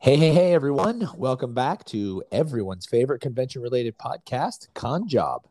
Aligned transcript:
Hey, 0.00 0.16
hey, 0.16 0.30
hey, 0.30 0.54
everyone. 0.54 1.08
Welcome 1.16 1.54
back 1.54 1.84
to 1.86 2.22
everyone's 2.30 2.86
favorite 2.86 3.20
convention 3.20 3.62
related 3.62 3.98
podcast, 3.98 4.68
Con 4.72 5.08
Job. 5.08 5.48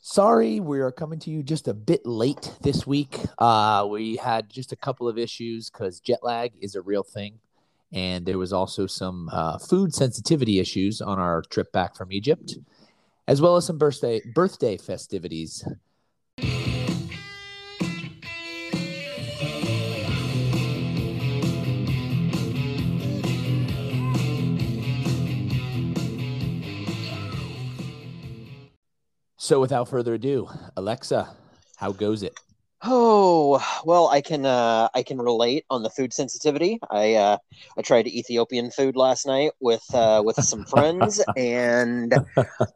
Sorry, 0.00 0.60
we 0.60 0.78
are 0.78 0.92
coming 0.92 1.18
to 1.20 1.30
you 1.30 1.42
just 1.42 1.66
a 1.66 1.74
bit 1.74 2.06
late 2.06 2.54
this 2.62 2.86
week. 2.86 3.18
Uh, 3.36 3.88
we 3.90 4.14
had 4.14 4.48
just 4.48 4.70
a 4.70 4.76
couple 4.76 5.08
of 5.08 5.18
issues 5.18 5.68
because 5.68 5.98
jet 5.98 6.20
lag 6.22 6.52
is 6.60 6.76
a 6.76 6.80
real 6.80 7.02
thing. 7.02 7.40
And 7.92 8.24
there 8.24 8.38
was 8.38 8.52
also 8.52 8.86
some 8.86 9.28
uh, 9.32 9.58
food 9.58 9.92
sensitivity 9.92 10.60
issues 10.60 11.00
on 11.00 11.18
our 11.18 11.42
trip 11.42 11.72
back 11.72 11.96
from 11.96 12.12
Egypt, 12.12 12.56
as 13.26 13.42
well 13.42 13.56
as 13.56 13.66
some 13.66 13.78
birthday 13.78 14.20
birthday 14.32 14.76
festivities. 14.76 15.64
So, 29.48 29.60
without 29.60 29.88
further 29.88 30.12
ado, 30.12 30.46
Alexa, 30.76 31.34
how 31.78 31.92
goes 31.92 32.22
it? 32.22 32.38
Oh 32.82 33.64
well, 33.82 34.08
I 34.08 34.20
can 34.20 34.44
uh, 34.44 34.90
I 34.94 35.02
can 35.02 35.16
relate 35.16 35.64
on 35.70 35.82
the 35.82 35.88
food 35.88 36.12
sensitivity. 36.12 36.78
I 36.90 37.14
uh, 37.14 37.38
I 37.78 37.80
tried 37.80 38.08
Ethiopian 38.08 38.70
food 38.70 38.94
last 38.94 39.26
night 39.26 39.52
with 39.58 39.82
uh, 39.94 40.22
with 40.22 40.36
some 40.36 40.66
friends, 40.66 41.24
and 41.38 42.14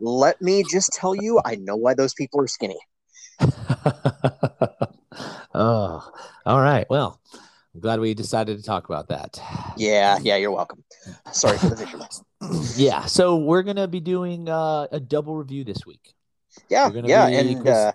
let 0.01 0.41
me 0.41 0.65
just 0.73 0.95
tell 0.95 1.15
you, 1.15 1.43
I 1.45 1.57
know 1.57 1.77
why 1.77 1.93
those 1.93 2.15
people 2.15 2.41
are 2.41 2.47
skinny. 2.47 2.81
oh, 5.53 6.11
all 6.47 6.61
right. 6.63 6.87
Well, 6.89 7.21
I'm 7.75 7.81
glad 7.83 8.01
we 8.01 8.15
decided 8.15 8.57
to 8.57 8.65
talk 8.65 8.87
about 8.87 9.09
that. 9.09 9.39
Yeah, 9.77 10.19
yeah, 10.23 10.37
you're 10.37 10.53
welcome. 10.53 10.83
Sorry 11.33 11.59
for 11.59 11.69
the 11.69 11.75
visuals. 11.75 12.23
yeah, 12.79 13.05
so 13.05 13.37
we're 13.37 13.63
gonna 13.63 13.89
be 13.89 14.01
doing 14.01 14.49
uh, 14.49 14.87
a 14.91 15.01
double 15.01 15.37
review 15.37 15.65
this 15.65 15.85
week. 15.85 16.15
Yeah, 16.69 16.91
yeah, 16.93 17.27
and 17.27 17.69
uh, 17.69 17.93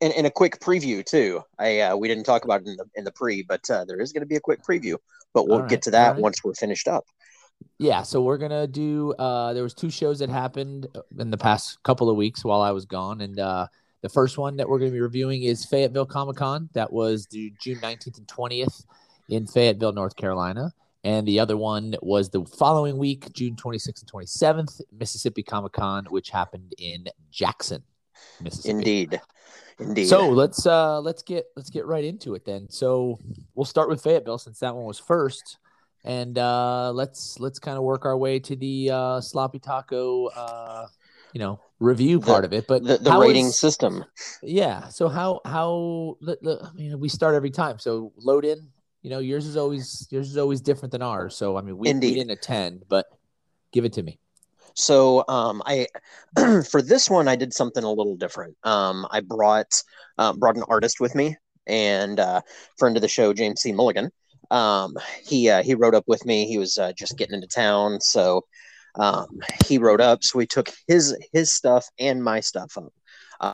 and, 0.00 0.12
and 0.14 0.26
a 0.26 0.30
quick 0.30 0.60
preview 0.60 1.04
too. 1.04 1.42
I 1.58 1.80
uh, 1.80 1.96
we 1.96 2.08
didn't 2.08 2.24
talk 2.24 2.44
about 2.44 2.62
it 2.62 2.68
in 2.68 2.76
the 2.76 2.84
in 2.94 3.04
the 3.04 3.12
pre, 3.12 3.42
but 3.42 3.68
uh, 3.70 3.84
there 3.84 4.00
is 4.00 4.12
going 4.12 4.22
to 4.22 4.26
be 4.26 4.36
a 4.36 4.40
quick 4.40 4.62
preview. 4.62 4.96
But 5.34 5.48
we'll 5.48 5.60
right, 5.60 5.68
get 5.68 5.82
to 5.82 5.90
that 5.92 6.12
right. 6.12 6.20
once 6.20 6.44
we're 6.44 6.54
finished 6.54 6.88
up. 6.88 7.04
Yeah, 7.78 8.02
so 8.02 8.20
we're 8.22 8.38
gonna 8.38 8.66
do. 8.66 9.12
Uh, 9.12 9.52
there 9.52 9.62
was 9.62 9.74
two 9.74 9.90
shows 9.90 10.18
that 10.18 10.28
happened 10.28 10.88
in 11.18 11.30
the 11.30 11.38
past 11.38 11.82
couple 11.82 12.10
of 12.10 12.16
weeks 12.16 12.44
while 12.44 12.60
I 12.60 12.72
was 12.72 12.84
gone, 12.84 13.20
and 13.20 13.38
uh, 13.38 13.66
the 14.02 14.08
first 14.08 14.36
one 14.36 14.56
that 14.56 14.68
we're 14.68 14.78
gonna 14.78 14.90
be 14.90 15.00
reviewing 15.00 15.44
is 15.44 15.64
Fayetteville 15.64 16.06
Comic 16.06 16.36
Con. 16.36 16.68
That 16.74 16.92
was 16.92 17.26
the 17.26 17.52
June 17.60 17.78
nineteenth 17.80 18.18
and 18.18 18.28
twentieth 18.28 18.84
in 19.28 19.46
Fayetteville, 19.46 19.92
North 19.92 20.16
Carolina. 20.16 20.72
And 21.04 21.26
the 21.26 21.40
other 21.40 21.56
one 21.56 21.96
was 22.00 22.30
the 22.30 22.44
following 22.44 22.96
week, 22.96 23.32
June 23.32 23.56
26th 23.56 24.02
and 24.02 24.12
27th, 24.12 24.80
Mississippi 24.96 25.42
Comic 25.42 25.72
Con, 25.72 26.06
which 26.10 26.30
happened 26.30 26.74
in 26.78 27.06
Jackson, 27.30 27.82
Mississippi. 28.40 28.78
Indeed. 28.78 29.20
Indeed. 29.80 30.06
So 30.06 30.28
let's 30.28 30.64
uh 30.66 31.00
let's 31.00 31.22
get 31.22 31.46
let's 31.56 31.70
get 31.70 31.86
right 31.86 32.04
into 32.04 32.34
it 32.34 32.44
then. 32.44 32.68
So 32.70 33.18
we'll 33.54 33.64
start 33.64 33.88
with 33.88 34.02
Fayetteville 34.02 34.38
since 34.38 34.60
that 34.60 34.74
one 34.74 34.84
was 34.84 34.98
first. 34.98 35.58
And 36.04 36.38
uh 36.38 36.92
let's 36.92 37.40
let's 37.40 37.58
kind 37.58 37.76
of 37.76 37.82
work 37.82 38.04
our 38.04 38.16
way 38.16 38.38
to 38.40 38.54
the 38.54 38.90
uh 38.90 39.20
sloppy 39.20 39.58
taco 39.58 40.26
uh 40.26 40.86
you 41.32 41.40
know 41.40 41.58
review 41.80 42.20
part 42.20 42.42
the, 42.42 42.46
of 42.46 42.52
it 42.52 42.66
but 42.66 42.84
the, 42.84 42.98
the 42.98 43.18
rating 43.18 43.46
is, 43.46 43.58
system 43.58 44.04
yeah 44.42 44.88
so 44.88 45.08
how 45.08 45.40
how 45.46 46.16
i 46.28 46.72
mean 46.74 47.00
we 47.00 47.08
start 47.08 47.34
every 47.34 47.50
time 47.50 47.78
so 47.78 48.12
load 48.18 48.44
in 48.44 48.68
you 49.02 49.10
know, 49.10 49.18
yours 49.18 49.46
is 49.46 49.56
always 49.56 50.06
yours 50.10 50.30
is 50.30 50.38
always 50.38 50.60
different 50.60 50.92
than 50.92 51.02
ours. 51.02 51.36
So 51.36 51.56
I 51.56 51.62
mean, 51.62 51.76
we, 51.76 51.92
we 51.92 52.14
didn't 52.14 52.30
attend, 52.30 52.84
but 52.88 53.06
give 53.72 53.84
it 53.84 53.92
to 53.94 54.02
me. 54.02 54.18
So 54.74 55.24
um, 55.28 55.62
I 55.66 55.88
for 56.70 56.80
this 56.80 57.10
one 57.10 57.28
I 57.28 57.36
did 57.36 57.52
something 57.52 57.84
a 57.84 57.92
little 57.92 58.16
different. 58.16 58.56
Um, 58.64 59.06
I 59.10 59.20
brought 59.20 59.82
uh, 60.18 60.32
brought 60.32 60.56
an 60.56 60.64
artist 60.68 61.00
with 61.00 61.14
me 61.14 61.36
and 61.66 62.18
uh, 62.20 62.40
friend 62.78 62.96
of 62.96 63.02
the 63.02 63.08
show 63.08 63.32
James 63.32 63.60
C. 63.60 63.72
Mulligan. 63.72 64.10
Um, 64.50 64.96
he 65.24 65.50
uh, 65.50 65.62
he 65.62 65.74
rode 65.74 65.94
up 65.94 66.04
with 66.06 66.24
me. 66.24 66.46
He 66.46 66.58
was 66.58 66.78
uh, 66.78 66.92
just 66.92 67.18
getting 67.18 67.34
into 67.34 67.48
town, 67.48 68.00
so 68.00 68.44
um, 68.96 69.26
he 69.66 69.78
rode 69.78 70.00
up. 70.00 70.22
So 70.22 70.38
we 70.38 70.46
took 70.46 70.70
his 70.86 71.16
his 71.32 71.52
stuff 71.52 71.86
and 71.98 72.22
my 72.22 72.40
stuff 72.40 72.76
up. 72.76 72.92
Uh, 73.40 73.52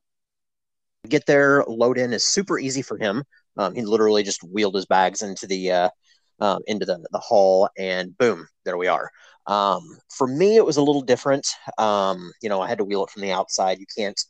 get 1.08 1.26
there, 1.26 1.64
load 1.66 1.98
in 1.98 2.12
is 2.12 2.24
super 2.24 2.58
easy 2.58 2.82
for 2.82 2.98
him. 2.98 3.24
Um, 3.58 3.74
he 3.74 3.82
literally 3.82 4.22
just 4.22 4.42
wheeled 4.44 4.74
his 4.74 4.86
bags 4.86 5.22
into 5.22 5.46
the 5.46 5.70
uh, 5.72 5.90
um, 6.40 6.60
into 6.66 6.86
the 6.86 7.04
the 7.10 7.18
hall, 7.18 7.68
and 7.78 8.16
boom, 8.18 8.46
there 8.64 8.78
we 8.78 8.86
are. 8.86 9.10
Um, 9.46 9.82
for 10.10 10.26
me, 10.26 10.56
it 10.56 10.64
was 10.64 10.76
a 10.76 10.82
little 10.82 11.02
different. 11.02 11.46
Um, 11.78 12.30
you 12.42 12.48
know, 12.48 12.60
I 12.60 12.68
had 12.68 12.78
to 12.78 12.84
wheel 12.84 13.04
it 13.04 13.10
from 13.10 13.22
the 13.22 13.32
outside. 13.32 13.78
You 13.78 13.86
can't 13.96 14.20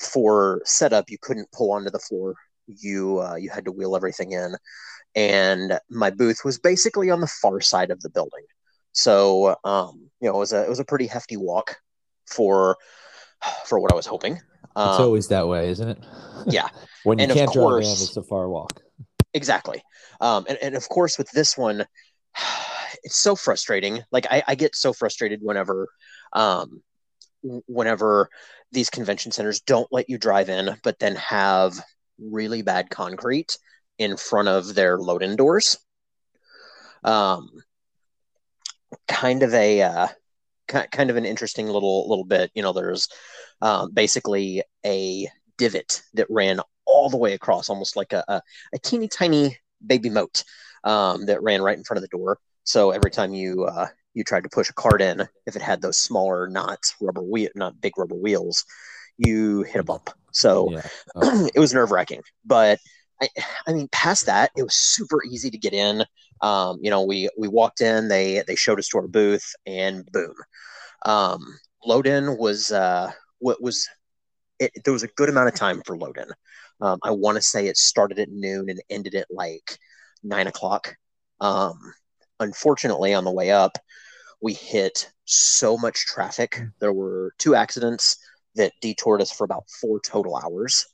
for 0.00 0.60
setup. 0.64 1.10
You 1.10 1.18
couldn't 1.20 1.52
pull 1.52 1.72
onto 1.72 1.90
the 1.90 1.98
floor. 1.98 2.34
You 2.66 3.20
uh, 3.20 3.36
you 3.36 3.50
had 3.50 3.64
to 3.64 3.72
wheel 3.72 3.96
everything 3.96 4.32
in, 4.32 4.54
and 5.14 5.78
my 5.90 6.10
booth 6.10 6.40
was 6.44 6.58
basically 6.58 7.10
on 7.10 7.20
the 7.20 7.26
far 7.26 7.60
side 7.60 7.90
of 7.90 8.00
the 8.02 8.10
building. 8.10 8.44
So 8.92 9.56
um, 9.64 10.10
you 10.20 10.28
know, 10.28 10.36
it 10.36 10.40
was 10.40 10.52
a 10.52 10.64
it 10.64 10.68
was 10.68 10.80
a 10.80 10.84
pretty 10.84 11.06
hefty 11.06 11.36
walk 11.36 11.76
for 12.26 12.76
for 13.66 13.78
what 13.78 13.92
I 13.92 13.94
was 13.94 14.06
hoping. 14.06 14.40
Um, 14.76 14.90
it's 14.90 15.00
always 15.00 15.28
that 15.28 15.48
way, 15.48 15.70
isn't 15.70 15.88
it? 15.88 15.98
Yeah. 16.46 16.68
when 17.02 17.18
you 17.18 17.24
and 17.24 17.32
can't 17.32 17.50
course, 17.50 17.84
drive 17.84 18.08
it's 18.08 18.16
a 18.16 18.22
far 18.22 18.48
walk. 18.48 18.80
Exactly. 19.34 19.82
Um, 20.20 20.46
and, 20.48 20.56
and 20.62 20.74
of 20.76 20.88
course, 20.88 21.18
with 21.18 21.28
this 21.32 21.58
one, 21.58 21.84
it's 23.02 23.16
so 23.16 23.34
frustrating. 23.34 24.02
Like 24.12 24.26
I, 24.30 24.42
I 24.46 24.54
get 24.54 24.76
so 24.76 24.92
frustrated 24.92 25.40
whenever, 25.42 25.88
um, 26.32 26.80
whenever 27.42 28.30
these 28.72 28.88
convention 28.88 29.32
centers 29.32 29.60
don't 29.60 29.88
let 29.90 30.08
you 30.08 30.16
drive 30.16 30.48
in, 30.48 30.76
but 30.82 30.98
then 31.00 31.16
have 31.16 31.74
really 32.18 32.62
bad 32.62 32.88
concrete 32.88 33.58
in 33.98 34.16
front 34.16 34.48
of 34.48 34.74
their 34.74 34.98
load-in 34.98 35.36
doors. 35.36 35.78
Um, 37.04 37.50
kind 39.06 39.42
of 39.42 39.52
a 39.54 39.82
uh, 39.82 40.08
kind 40.68 41.10
of 41.10 41.16
an 41.16 41.24
interesting 41.24 41.66
little 41.66 42.08
little 42.08 42.24
bit. 42.24 42.50
You 42.54 42.62
know, 42.62 42.72
there's 42.72 43.08
um, 43.60 43.92
basically 43.92 44.62
a 44.84 45.28
divot 45.56 46.02
that 46.14 46.26
ran 46.30 46.60
all 46.86 47.10
the 47.10 47.16
way 47.16 47.34
across, 47.34 47.68
almost 47.68 47.96
like 47.96 48.12
a, 48.12 48.24
a, 48.28 48.42
a 48.72 48.78
teeny 48.78 49.08
tiny 49.08 49.58
baby 49.84 50.10
moat 50.10 50.44
um, 50.84 51.26
that 51.26 51.42
ran 51.42 51.62
right 51.62 51.76
in 51.76 51.84
front 51.84 51.98
of 51.98 52.02
the 52.02 52.16
door. 52.16 52.38
So 52.64 52.90
every 52.90 53.10
time 53.10 53.34
you 53.34 53.64
uh, 53.64 53.88
you 54.14 54.24
tried 54.24 54.44
to 54.44 54.50
push 54.50 54.70
a 54.70 54.74
cart 54.74 55.00
in, 55.02 55.26
if 55.46 55.56
it 55.56 55.62
had 55.62 55.80
those 55.80 55.98
smaller, 55.98 56.48
not 56.48 56.80
rubber 57.00 57.22
wheel, 57.22 57.50
not 57.54 57.80
big 57.80 57.96
rubber 57.98 58.16
wheels, 58.16 58.64
you 59.16 59.62
hit 59.62 59.80
a 59.80 59.84
bump. 59.84 60.10
So 60.32 60.70
yeah. 60.72 60.86
oh. 61.16 61.48
it 61.54 61.58
was 61.58 61.74
nerve 61.74 61.90
wracking. 61.90 62.22
But 62.44 62.78
I, 63.20 63.28
I 63.66 63.72
mean, 63.72 63.88
past 63.90 64.26
that, 64.26 64.50
it 64.56 64.62
was 64.62 64.74
super 64.74 65.22
easy 65.24 65.50
to 65.50 65.58
get 65.58 65.72
in. 65.72 66.04
Um, 66.40 66.78
you 66.80 66.90
know, 66.90 67.02
we 67.02 67.28
we 67.38 67.48
walked 67.48 67.80
in, 67.80 68.08
they 68.08 68.42
they 68.46 68.56
showed 68.56 68.78
us 68.78 68.88
to 68.88 68.98
our 68.98 69.08
booth, 69.08 69.54
and 69.66 70.06
boom, 70.12 70.34
um, 71.04 71.40
load 71.84 72.06
in 72.06 72.36
was 72.38 72.70
uh, 72.70 73.10
what 73.38 73.62
was 73.62 73.88
it, 74.58 74.72
there 74.84 74.92
was 74.92 75.02
a 75.02 75.08
good 75.08 75.28
amount 75.28 75.48
of 75.48 75.54
time 75.54 75.82
for 75.84 75.96
load 75.96 76.18
in. 76.18 76.28
Um, 76.80 76.98
I 77.02 77.10
want 77.10 77.36
to 77.36 77.42
say 77.42 77.66
it 77.66 77.76
started 77.76 78.18
at 78.18 78.30
noon 78.30 78.70
and 78.70 78.80
ended 78.90 79.14
at 79.14 79.26
like 79.30 79.78
nine 80.22 80.46
o'clock. 80.46 80.94
Um, 81.40 81.78
unfortunately, 82.40 83.14
on 83.14 83.24
the 83.24 83.32
way 83.32 83.50
up, 83.50 83.78
we 84.40 84.52
hit 84.52 85.10
so 85.24 85.76
much 85.76 86.06
traffic. 86.06 86.52
Mm. 86.52 86.72
There 86.80 86.92
were 86.92 87.32
two 87.38 87.54
accidents 87.54 88.16
that 88.54 88.72
detoured 88.80 89.22
us 89.22 89.32
for 89.32 89.44
about 89.44 89.68
four 89.80 90.00
total 90.00 90.36
hours. 90.36 90.86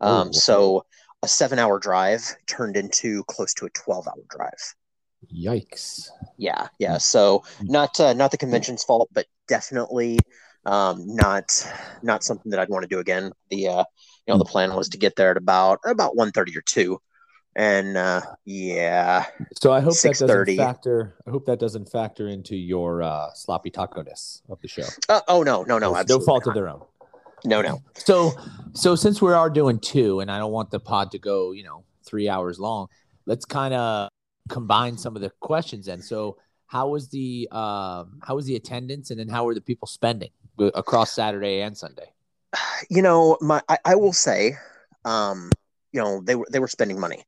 Um, 0.00 0.32
so 0.32 0.84
a 1.22 1.28
seven 1.28 1.58
hour 1.58 1.78
drive 1.78 2.22
turned 2.46 2.76
into 2.76 3.22
close 3.24 3.54
to 3.54 3.66
a 3.66 3.70
12 3.70 4.08
hour 4.08 4.24
drive. 4.28 4.74
Yikes. 5.32 6.08
Yeah. 6.38 6.68
Yeah. 6.78 6.98
So 6.98 7.44
not, 7.62 8.00
uh, 8.00 8.12
not 8.12 8.30
the 8.30 8.38
convention's 8.38 8.84
fault, 8.84 9.08
but 9.12 9.26
definitely 9.48 10.18
um, 10.64 11.04
not 11.06 11.66
not 12.02 12.22
something 12.22 12.50
that 12.50 12.60
I'd 12.60 12.68
want 12.68 12.82
to 12.82 12.88
do 12.88 12.98
again. 12.98 13.32
The 13.50 13.68
uh, 13.68 13.84
you 14.26 14.34
know 14.34 14.38
the 14.38 14.44
plan 14.44 14.74
was 14.74 14.88
to 14.90 14.98
get 14.98 15.16
there 15.16 15.30
at 15.30 15.36
about 15.36 15.80
about 15.84 16.16
one 16.16 16.30
thirty 16.30 16.56
or 16.56 16.62
two, 16.62 17.00
and 17.56 17.96
uh, 17.96 18.20
yeah. 18.44 19.26
So 19.60 19.72
I 19.72 19.80
hope 19.80 19.94
that 20.00 20.18
doesn't 20.18 20.56
factor. 20.56 21.16
I 21.26 21.30
hope 21.30 21.46
that 21.46 21.58
doesn't 21.58 21.90
factor 21.90 22.28
into 22.28 22.56
your 22.56 23.02
uh, 23.02 23.32
sloppy 23.34 23.70
taco 23.70 24.02
ness 24.02 24.42
of 24.48 24.60
the 24.60 24.68
show. 24.68 24.86
Uh, 25.08 25.20
oh 25.28 25.42
no, 25.42 25.62
no, 25.64 25.78
no, 25.78 26.00
no 26.08 26.20
fault 26.20 26.46
not. 26.46 26.50
of 26.50 26.54
their 26.54 26.68
own. 26.68 26.82
No, 27.44 27.60
no. 27.60 27.82
So 27.94 28.32
so 28.74 28.94
since 28.94 29.20
we 29.20 29.32
are 29.32 29.50
doing 29.50 29.80
two, 29.80 30.20
and 30.20 30.30
I 30.30 30.38
don't 30.38 30.52
want 30.52 30.70
the 30.70 30.80
pod 30.80 31.10
to 31.12 31.18
go 31.18 31.52
you 31.52 31.64
know 31.64 31.84
three 32.04 32.28
hours 32.28 32.60
long, 32.60 32.86
let's 33.26 33.44
kind 33.44 33.74
of 33.74 34.08
combine 34.48 34.96
some 34.96 35.16
of 35.16 35.22
the 35.22 35.30
questions. 35.40 35.88
And 35.88 36.02
so 36.02 36.38
how 36.66 36.88
was 36.88 37.08
the 37.08 37.48
um, 37.52 38.20
how 38.22 38.34
was 38.34 38.46
the 38.46 38.56
attendance, 38.56 39.10
and 39.10 39.20
then 39.20 39.28
how 39.28 39.44
were 39.44 39.54
the 39.54 39.60
people 39.60 39.86
spending? 39.86 40.30
across 40.58 41.12
Saturday 41.12 41.62
and 41.62 41.76
Sunday? 41.76 42.12
You 42.90 43.02
know, 43.02 43.38
my 43.40 43.62
I, 43.68 43.78
I 43.84 43.94
will 43.94 44.12
say, 44.12 44.56
um, 45.04 45.50
you 45.92 46.00
know, 46.00 46.20
they 46.22 46.34
were 46.34 46.46
they 46.50 46.58
were 46.58 46.68
spending 46.68 47.00
money. 47.00 47.24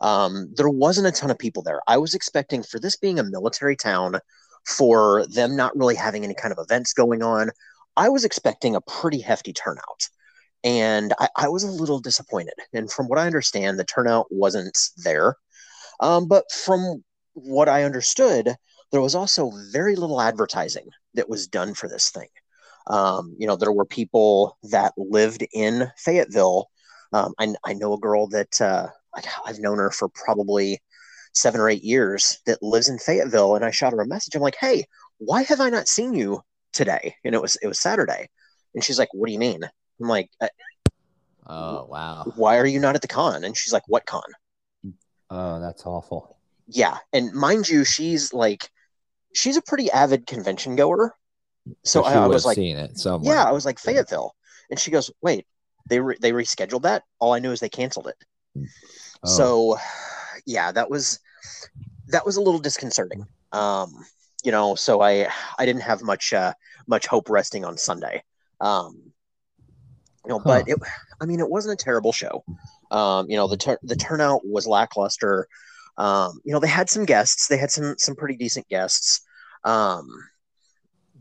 Um, 0.00 0.52
there 0.54 0.68
wasn't 0.68 1.06
a 1.06 1.12
ton 1.12 1.30
of 1.30 1.38
people 1.38 1.62
there. 1.62 1.80
I 1.86 1.96
was 1.96 2.14
expecting 2.14 2.62
for 2.62 2.78
this 2.78 2.96
being 2.96 3.18
a 3.18 3.24
military 3.24 3.76
town, 3.76 4.18
for 4.66 5.26
them 5.26 5.56
not 5.56 5.76
really 5.76 5.94
having 5.94 6.24
any 6.24 6.34
kind 6.34 6.52
of 6.52 6.58
events 6.58 6.92
going 6.92 7.22
on, 7.22 7.50
I 7.96 8.10
was 8.10 8.24
expecting 8.24 8.74
a 8.74 8.80
pretty 8.82 9.20
hefty 9.20 9.52
turnout. 9.52 10.08
And 10.64 11.14
I, 11.18 11.28
I 11.36 11.48
was 11.48 11.62
a 11.62 11.70
little 11.70 12.00
disappointed. 12.00 12.54
And 12.74 12.90
from 12.90 13.06
what 13.06 13.18
I 13.18 13.26
understand, 13.26 13.78
the 13.78 13.84
turnout 13.84 14.26
wasn't 14.30 14.76
there. 15.02 15.36
Um, 16.00 16.28
but 16.28 16.50
from 16.50 17.02
what 17.34 17.68
I 17.68 17.84
understood, 17.84 18.54
there 18.92 19.00
was 19.00 19.14
also 19.14 19.50
very 19.72 19.96
little 19.96 20.20
advertising 20.20 20.88
that 21.14 21.28
was 21.28 21.46
done 21.46 21.74
for 21.74 21.88
this 21.88 22.10
thing. 22.10 22.28
Um, 22.86 23.34
you 23.38 23.46
know, 23.46 23.56
there 23.56 23.72
were 23.72 23.84
people 23.84 24.58
that 24.70 24.92
lived 24.96 25.44
in 25.52 25.90
Fayetteville. 25.96 26.70
Um, 27.12 27.34
I, 27.38 27.54
I, 27.64 27.72
know 27.72 27.94
a 27.94 27.98
girl 27.98 28.28
that 28.28 28.60
uh, 28.60 28.88
I've 29.44 29.58
known 29.58 29.78
her 29.78 29.90
for 29.90 30.08
probably 30.08 30.80
seven 31.32 31.60
or 31.60 31.68
eight 31.68 31.82
years 31.82 32.38
that 32.46 32.62
lives 32.62 32.88
in 32.88 32.98
Fayetteville, 32.98 33.56
and 33.56 33.64
I 33.64 33.70
shot 33.70 33.92
her 33.92 34.00
a 34.00 34.06
message. 34.06 34.34
I'm 34.34 34.42
like, 34.42 34.56
"Hey, 34.60 34.84
why 35.18 35.42
have 35.44 35.60
I 35.60 35.70
not 35.70 35.88
seen 35.88 36.14
you 36.14 36.42
today?" 36.72 37.16
And 37.24 37.34
it 37.34 37.42
was 37.42 37.56
it 37.56 37.66
was 37.66 37.80
Saturday, 37.80 38.28
and 38.74 38.84
she's 38.84 38.98
like, 38.98 39.12
"What 39.12 39.26
do 39.26 39.32
you 39.32 39.38
mean?" 39.38 39.62
I'm 40.00 40.08
like, 40.08 40.30
uh, 40.40 40.48
"Oh 41.46 41.86
wow, 41.86 42.32
why 42.36 42.58
are 42.58 42.66
you 42.66 42.80
not 42.80 42.94
at 42.94 43.02
the 43.02 43.08
con?" 43.08 43.44
And 43.44 43.56
she's 43.56 43.72
like, 43.72 43.88
"What 43.88 44.06
con?" 44.06 44.22
Oh, 45.30 45.60
that's 45.60 45.86
awful. 45.86 46.36
Yeah, 46.68 46.98
and 47.12 47.32
mind 47.32 47.68
you, 47.68 47.84
she's 47.84 48.32
like, 48.32 48.70
she's 49.34 49.56
a 49.56 49.62
pretty 49.62 49.90
avid 49.90 50.26
convention 50.26 50.76
goer. 50.76 51.14
So, 51.84 52.02
so 52.02 52.04
I, 52.04 52.14
I, 52.14 52.26
was 52.26 52.44
like, 52.44 52.56
seeing 52.56 52.76
it 52.76 52.98
somewhere. 52.98 53.34
Yeah, 53.34 53.44
I 53.44 53.52
was 53.52 53.64
like 53.64 53.78
Fayetteville, 53.78 54.34
and 54.70 54.78
she 54.78 54.90
goes, 54.90 55.10
"Wait, 55.20 55.46
they 55.88 56.00
re- 56.00 56.18
they 56.20 56.32
rescheduled 56.32 56.82
that? 56.82 57.02
All 57.18 57.32
I 57.32 57.40
knew 57.40 57.50
is 57.50 57.60
they 57.60 57.68
canceled 57.68 58.08
it." 58.08 58.16
Oh. 59.24 59.28
So, 59.28 59.78
yeah, 60.44 60.70
that 60.72 60.90
was 60.90 61.18
that 62.08 62.24
was 62.24 62.36
a 62.36 62.40
little 62.40 62.60
disconcerting. 62.60 63.26
Um, 63.52 64.04
you 64.44 64.52
know, 64.52 64.74
so 64.74 65.00
I 65.00 65.28
I 65.58 65.66
didn't 65.66 65.82
have 65.82 66.02
much 66.02 66.32
uh, 66.32 66.52
much 66.86 67.06
hope 67.06 67.28
resting 67.28 67.64
on 67.64 67.76
Sunday. 67.76 68.22
Um, 68.60 69.12
you 70.24 70.30
know, 70.30 70.38
huh. 70.38 70.44
but 70.44 70.68
it, 70.68 70.78
I 71.20 71.26
mean, 71.26 71.40
it 71.40 71.48
wasn't 71.48 71.80
a 71.80 71.84
terrible 71.84 72.12
show. 72.12 72.44
Um, 72.90 73.26
you 73.28 73.36
know, 73.36 73.48
the 73.48 73.56
tur- 73.56 73.80
the 73.82 73.96
turnout 73.96 74.42
was 74.44 74.66
lackluster. 74.66 75.48
Um, 75.98 76.40
you 76.44 76.52
know, 76.52 76.60
they 76.60 76.68
had 76.68 76.90
some 76.90 77.04
guests. 77.04 77.48
They 77.48 77.56
had 77.56 77.70
some 77.70 77.94
some 77.98 78.16
pretty 78.16 78.36
decent 78.36 78.68
guests. 78.68 79.22
Um, 79.64 80.08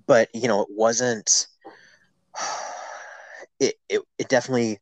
but 0.06 0.30
you 0.34 0.48
know, 0.48 0.62
it 0.62 0.70
wasn't. 0.72 1.48
It, 3.58 3.76
it 3.88 4.02
it 4.18 4.28
definitely 4.28 4.80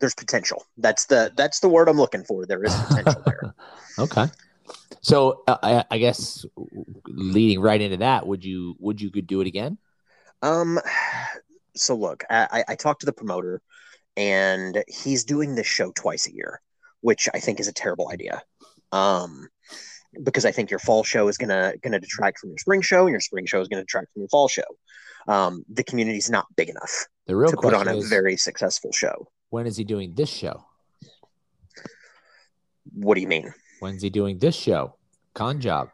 there's 0.00 0.16
potential. 0.16 0.64
That's 0.78 1.06
the 1.06 1.30
that's 1.36 1.60
the 1.60 1.68
word 1.68 1.88
I'm 1.88 1.96
looking 1.96 2.24
for. 2.24 2.44
There 2.44 2.64
is 2.64 2.74
potential 2.74 3.22
there. 3.24 3.54
okay. 4.00 4.26
So 5.00 5.44
uh, 5.46 5.58
I, 5.62 5.84
I 5.92 5.98
guess 5.98 6.44
leading 7.06 7.60
right 7.60 7.80
into 7.80 7.98
that, 7.98 8.26
would 8.26 8.44
you 8.44 8.74
would 8.80 9.00
you 9.00 9.12
could 9.12 9.28
do 9.28 9.40
it 9.40 9.46
again? 9.46 9.78
Um. 10.42 10.80
So 11.78 11.94
look, 11.94 12.24
I, 12.30 12.64
I 12.68 12.74
talked 12.74 13.00
to 13.00 13.06
the 13.06 13.12
promoter, 13.12 13.60
and 14.16 14.82
he's 14.88 15.24
doing 15.24 15.54
this 15.54 15.66
show 15.66 15.92
twice 15.92 16.26
a 16.26 16.34
year, 16.34 16.60
which 17.00 17.28
I 17.34 17.40
think 17.40 17.60
is 17.60 17.68
a 17.68 17.72
terrible 17.72 18.10
idea. 18.10 18.42
Um, 18.92 19.48
because 20.22 20.44
I 20.44 20.52
think 20.52 20.70
your 20.70 20.78
fall 20.78 21.04
show 21.04 21.28
is 21.28 21.36
gonna 21.36 21.74
gonna 21.82 22.00
detract 22.00 22.38
from 22.38 22.50
your 22.50 22.58
spring 22.58 22.80
show, 22.80 23.02
and 23.02 23.10
your 23.10 23.20
spring 23.20 23.46
show 23.46 23.60
is 23.60 23.68
gonna 23.68 23.82
detract 23.82 24.12
from 24.12 24.22
your 24.22 24.28
fall 24.28 24.48
show. 24.48 24.62
Um, 25.28 25.64
the 25.68 25.84
community's 25.84 26.30
not 26.30 26.46
big 26.56 26.68
enough 26.68 27.06
the 27.26 27.36
real 27.36 27.50
to 27.50 27.56
put 27.56 27.74
on 27.74 27.88
a 27.88 27.96
is, 27.96 28.08
very 28.08 28.36
successful 28.36 28.92
show. 28.92 29.28
When 29.50 29.66
is 29.66 29.76
he 29.76 29.84
doing 29.84 30.14
this 30.14 30.30
show? 30.30 30.64
What 32.94 33.16
do 33.16 33.20
you 33.20 33.28
mean? 33.28 33.52
When's 33.80 34.02
he 34.02 34.10
doing 34.10 34.38
this 34.38 34.54
show? 34.54 34.96
Con 35.34 35.60
job. 35.60 35.90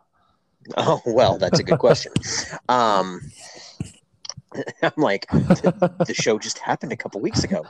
Oh 0.77 1.01
well, 1.07 1.39
that's 1.39 1.59
a 1.59 1.65
good 1.65 1.79
question. 1.79 2.13
um, 2.69 3.21
I'm 4.83 4.93
like, 4.97 5.27
the 5.31 6.15
show 6.15 6.39
just 6.39 6.59
happened 6.59 6.93
a 6.93 6.97
couple 6.97 7.21
weeks 7.21 7.45
ago. 7.45 7.67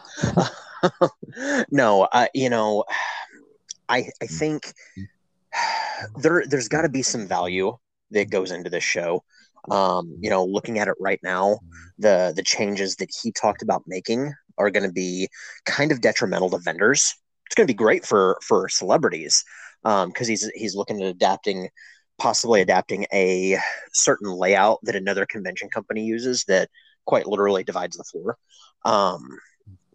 no, 1.70 2.08
uh, 2.12 2.26
you 2.34 2.50
know, 2.50 2.84
I 3.88 4.08
I 4.20 4.26
think 4.26 4.72
there 6.16 6.44
there's 6.46 6.68
got 6.68 6.82
to 6.82 6.88
be 6.88 7.02
some 7.02 7.26
value 7.26 7.76
that 8.10 8.30
goes 8.30 8.50
into 8.50 8.70
this 8.70 8.84
show. 8.84 9.22
Um, 9.70 10.16
you 10.20 10.28
know, 10.28 10.44
looking 10.44 10.78
at 10.78 10.88
it 10.88 10.94
right 10.98 11.20
now, 11.22 11.60
the 11.98 12.32
the 12.34 12.42
changes 12.42 12.96
that 12.96 13.10
he 13.22 13.32
talked 13.32 13.62
about 13.62 13.84
making 13.86 14.32
are 14.58 14.70
going 14.70 14.86
to 14.86 14.92
be 14.92 15.28
kind 15.64 15.92
of 15.92 16.00
detrimental 16.00 16.50
to 16.50 16.58
vendors. 16.58 17.14
It's 17.46 17.54
going 17.54 17.66
to 17.66 17.72
be 17.72 17.76
great 17.76 18.04
for 18.04 18.38
for 18.42 18.68
celebrities 18.68 19.44
because 19.82 20.04
um, 20.04 20.12
he's 20.26 20.50
he's 20.54 20.76
looking 20.76 21.02
at 21.02 21.08
adapting, 21.08 21.68
possibly 22.22 22.60
adapting 22.60 23.04
a 23.12 23.58
certain 23.92 24.30
layout 24.30 24.78
that 24.84 24.94
another 24.94 25.26
convention 25.26 25.68
company 25.68 26.04
uses 26.04 26.44
that 26.44 26.70
quite 27.04 27.26
literally 27.26 27.64
divides 27.64 27.96
the 27.96 28.04
floor. 28.04 28.38
Um, 28.84 29.28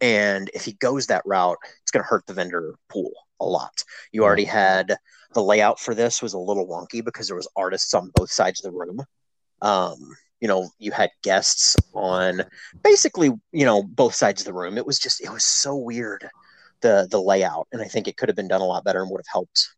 and 0.01 0.51
if 0.53 0.65
he 0.65 0.73
goes 0.73 1.07
that 1.07 1.25
route, 1.25 1.57
it's 1.81 1.91
going 1.91 2.03
to 2.03 2.09
hurt 2.09 2.25
the 2.25 2.33
vendor 2.33 2.75
pool 2.89 3.13
a 3.39 3.45
lot. 3.45 3.81
You 4.11 4.25
already 4.25 4.43
had 4.43 4.97
the 5.35 5.41
layout 5.41 5.79
for 5.79 5.95
this 5.95 6.21
was 6.21 6.33
a 6.33 6.37
little 6.37 6.67
wonky 6.67 7.01
because 7.03 7.27
there 7.27 7.37
was 7.37 7.47
artists 7.55 7.93
on 7.93 8.11
both 8.13 8.29
sides 8.29 8.59
of 8.59 8.73
the 8.73 8.77
room. 8.77 8.99
Um, 9.61 9.97
you 10.41 10.49
know, 10.49 10.69
you 10.79 10.91
had 10.91 11.11
guests 11.23 11.77
on 11.93 12.43
basically, 12.83 13.31
you 13.53 13.65
know, 13.65 13.83
both 13.83 14.15
sides 14.15 14.41
of 14.41 14.45
the 14.45 14.53
room. 14.53 14.77
It 14.77 14.85
was 14.85 14.99
just, 14.99 15.21
it 15.21 15.31
was 15.31 15.45
so 15.45 15.77
weird 15.77 16.29
the 16.81 17.07
the 17.09 17.21
layout, 17.21 17.67
and 17.71 17.81
I 17.81 17.85
think 17.85 18.07
it 18.07 18.17
could 18.17 18.29
have 18.29 18.35
been 18.35 18.49
done 18.49 18.61
a 18.61 18.65
lot 18.65 18.83
better 18.83 19.01
and 19.01 19.09
would 19.09 19.21
have 19.21 19.31
helped 19.31 19.69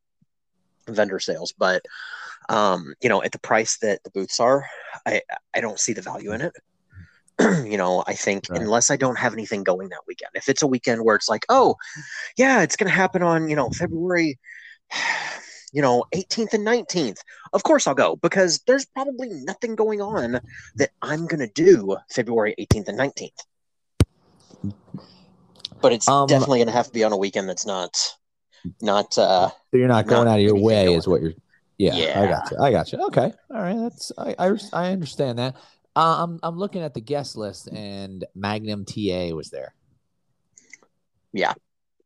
vendor 0.88 1.20
sales. 1.20 1.54
But 1.58 1.84
um, 2.50 2.96
you 3.02 3.10
know, 3.10 3.24
at 3.24 3.32
the 3.32 3.40
price 3.40 3.78
that 3.78 4.04
the 4.04 4.10
booths 4.10 4.40
are, 4.40 4.66
I 5.06 5.22
I 5.56 5.62
don't 5.62 5.80
see 5.80 5.94
the 5.94 6.02
value 6.02 6.34
in 6.34 6.42
it. 6.42 6.54
you 7.66 7.78
know, 7.78 8.04
I 8.06 8.14
think 8.14 8.46
right. 8.50 8.60
unless 8.60 8.92
I 8.92 8.98
don't 8.98 9.18
have 9.18 9.34
anything 9.34 9.64
going 9.64 9.90
that 9.90 10.02
weekend, 10.08 10.32
if 10.34 10.50
it's 10.50 10.62
a 10.62 10.68
weekend 10.68 11.06
where 11.06 11.16
it's 11.16 11.30
like, 11.30 11.46
oh, 11.48 11.76
yeah, 12.38 12.62
it's 12.62 12.76
going 12.76 12.90
to 12.90 12.96
happen 12.96 13.24
on, 13.24 13.48
you 13.48 13.56
know, 13.56 13.70
February, 13.70 14.38
you 15.72 15.82
know, 15.82 16.04
18th 16.14 16.54
and 16.54 16.68
19th, 16.68 17.20
of 17.54 17.64
course 17.64 17.88
I'll 17.88 17.96
go 17.96 18.18
because 18.18 18.60
there's 18.68 18.86
probably 18.86 19.30
nothing 19.30 19.76
going 19.76 20.02
on 20.02 20.42
that 20.76 20.90
I'm 21.02 21.28
going 21.28 21.40
to 21.40 21.52
do 21.54 21.96
February 22.10 22.56
18th 22.60 22.90
and 22.90 23.00
19th. 23.00 24.74
But 25.82 25.94
it's 25.94 26.10
um, 26.10 26.28
definitely 26.28 26.60
going 26.60 26.68
to 26.68 26.74
have 26.74 26.88
to 26.88 26.94
be 26.94 27.06
on 27.06 27.14
a 27.14 27.18
weekend 27.18 27.48
that's 27.48 27.66
not, 27.66 27.96
not, 28.82 29.18
uh, 29.18 29.50
so 29.50 29.78
you're 29.78 29.88
not 29.88 30.08
going 30.08 30.26
not 30.26 30.32
out 30.32 30.40
of 30.40 30.44
your 30.44 30.58
way, 30.58 30.94
is 30.94 31.08
what 31.08 31.22
you're, 31.22 31.34
yeah, 31.80 31.96
yeah, 31.96 32.22
I 32.22 32.28
got 32.28 32.52
you. 32.52 32.58
I 32.60 32.72
got 32.72 32.92
you. 32.92 33.06
Okay. 33.06 33.34
All 33.50 33.62
right. 33.62 33.78
That's, 33.78 34.12
I, 34.18 34.36
I, 34.38 34.52
I 34.74 34.92
understand 34.92 35.40
that. 35.40 35.56
Uh, 35.96 36.24
I'm 36.24 36.40
I'm 36.44 36.58
looking 36.58 36.82
at 36.82 36.94
the 36.94 37.02
guest 37.02 37.36
list, 37.36 37.68
and 37.68 38.26
Magnum 38.36 38.86
TA 38.86 39.34
was 39.34 39.50
there. 39.50 39.74
Yeah. 41.34 41.54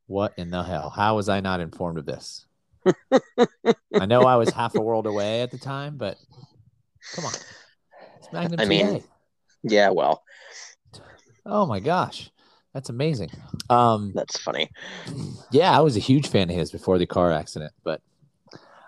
What 0.08 0.34
in 0.38 0.52
the 0.52 0.64
hell? 0.64 0.90
How 0.90 1.16
was 1.16 1.28
I 1.28 1.40
not 1.40 1.60
informed 1.60 1.98
of 1.98 2.06
this? 2.06 2.46
I 3.12 4.06
know 4.06 4.22
I 4.22 4.36
was 4.36 4.50
half 4.50 4.76
a 4.76 4.82
world 4.82 5.08
away 5.08 5.42
at 5.42 5.52
the 5.52 5.58
time, 5.58 5.98
but 5.98 6.18
come 7.16 7.26
on, 7.26 7.34
it's 8.20 8.32
Magnum 8.32 8.60
I 8.60 8.64
TA. 8.64 8.70
mean, 8.70 9.04
yeah. 9.64 9.90
Well. 9.90 10.24
Oh 11.46 11.66
my 11.66 11.80
gosh, 11.80 12.30
that's 12.74 12.90
amazing. 12.90 13.32
Um, 13.70 14.12
that's 14.14 14.38
funny. 14.40 14.70
Yeah, 15.52 15.76
I 15.76 15.82
was 15.82 15.98
a 15.98 16.02
huge 16.02 16.28
fan 16.28 16.50
of 16.50 16.56
his 16.56 16.72
before 16.72 16.98
the 16.98 17.06
car 17.06 17.32
accident, 17.32 17.74
but 17.84 18.02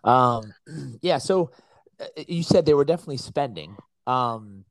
um, 0.06 0.54
yeah. 1.02 1.18
So 1.18 1.52
uh, 2.00 2.06
you 2.28 2.44
said 2.44 2.66
they 2.66 2.74
were 2.74 2.86
definitely 2.86 3.18
spending. 3.18 3.76
Um, 4.08 4.66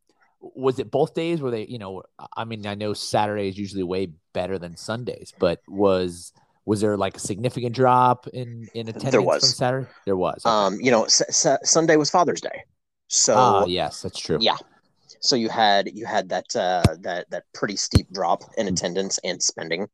was 0.54 0.78
it 0.78 0.90
both 0.90 1.14
days 1.14 1.40
were 1.40 1.50
they 1.50 1.64
you 1.64 1.78
know 1.78 2.02
i 2.36 2.44
mean 2.44 2.66
i 2.66 2.74
know 2.74 2.92
saturday 2.92 3.48
is 3.48 3.56
usually 3.56 3.82
way 3.82 4.08
better 4.32 4.58
than 4.58 4.76
sundays 4.76 5.32
but 5.38 5.60
was 5.68 6.32
was 6.66 6.80
there 6.80 6.96
like 6.96 7.16
a 7.16 7.20
significant 7.20 7.74
drop 7.74 8.26
in 8.28 8.68
in 8.74 8.88
attendance 8.88 9.12
there 9.12 9.22
was. 9.22 9.40
from 9.40 9.48
saturday 9.48 9.86
there 10.04 10.16
was 10.16 10.42
okay. 10.44 10.50
um 10.50 10.78
you 10.80 10.90
know 10.90 11.04
s- 11.04 11.46
s- 11.46 11.58
sunday 11.64 11.96
was 11.96 12.10
father's 12.10 12.40
day 12.40 12.62
so 13.08 13.34
ah, 13.34 13.64
yes 13.64 14.02
that's 14.02 14.18
true 14.18 14.38
yeah 14.40 14.56
so 15.20 15.36
you 15.36 15.48
had 15.48 15.88
you 15.94 16.04
had 16.04 16.28
that 16.28 16.44
uh 16.56 16.82
that 17.00 17.28
that 17.30 17.44
pretty 17.54 17.76
steep 17.76 18.06
drop 18.12 18.42
in 18.56 18.66
mm-hmm. 18.66 18.74
attendance 18.74 19.18
and 19.24 19.42
spending 19.42 19.86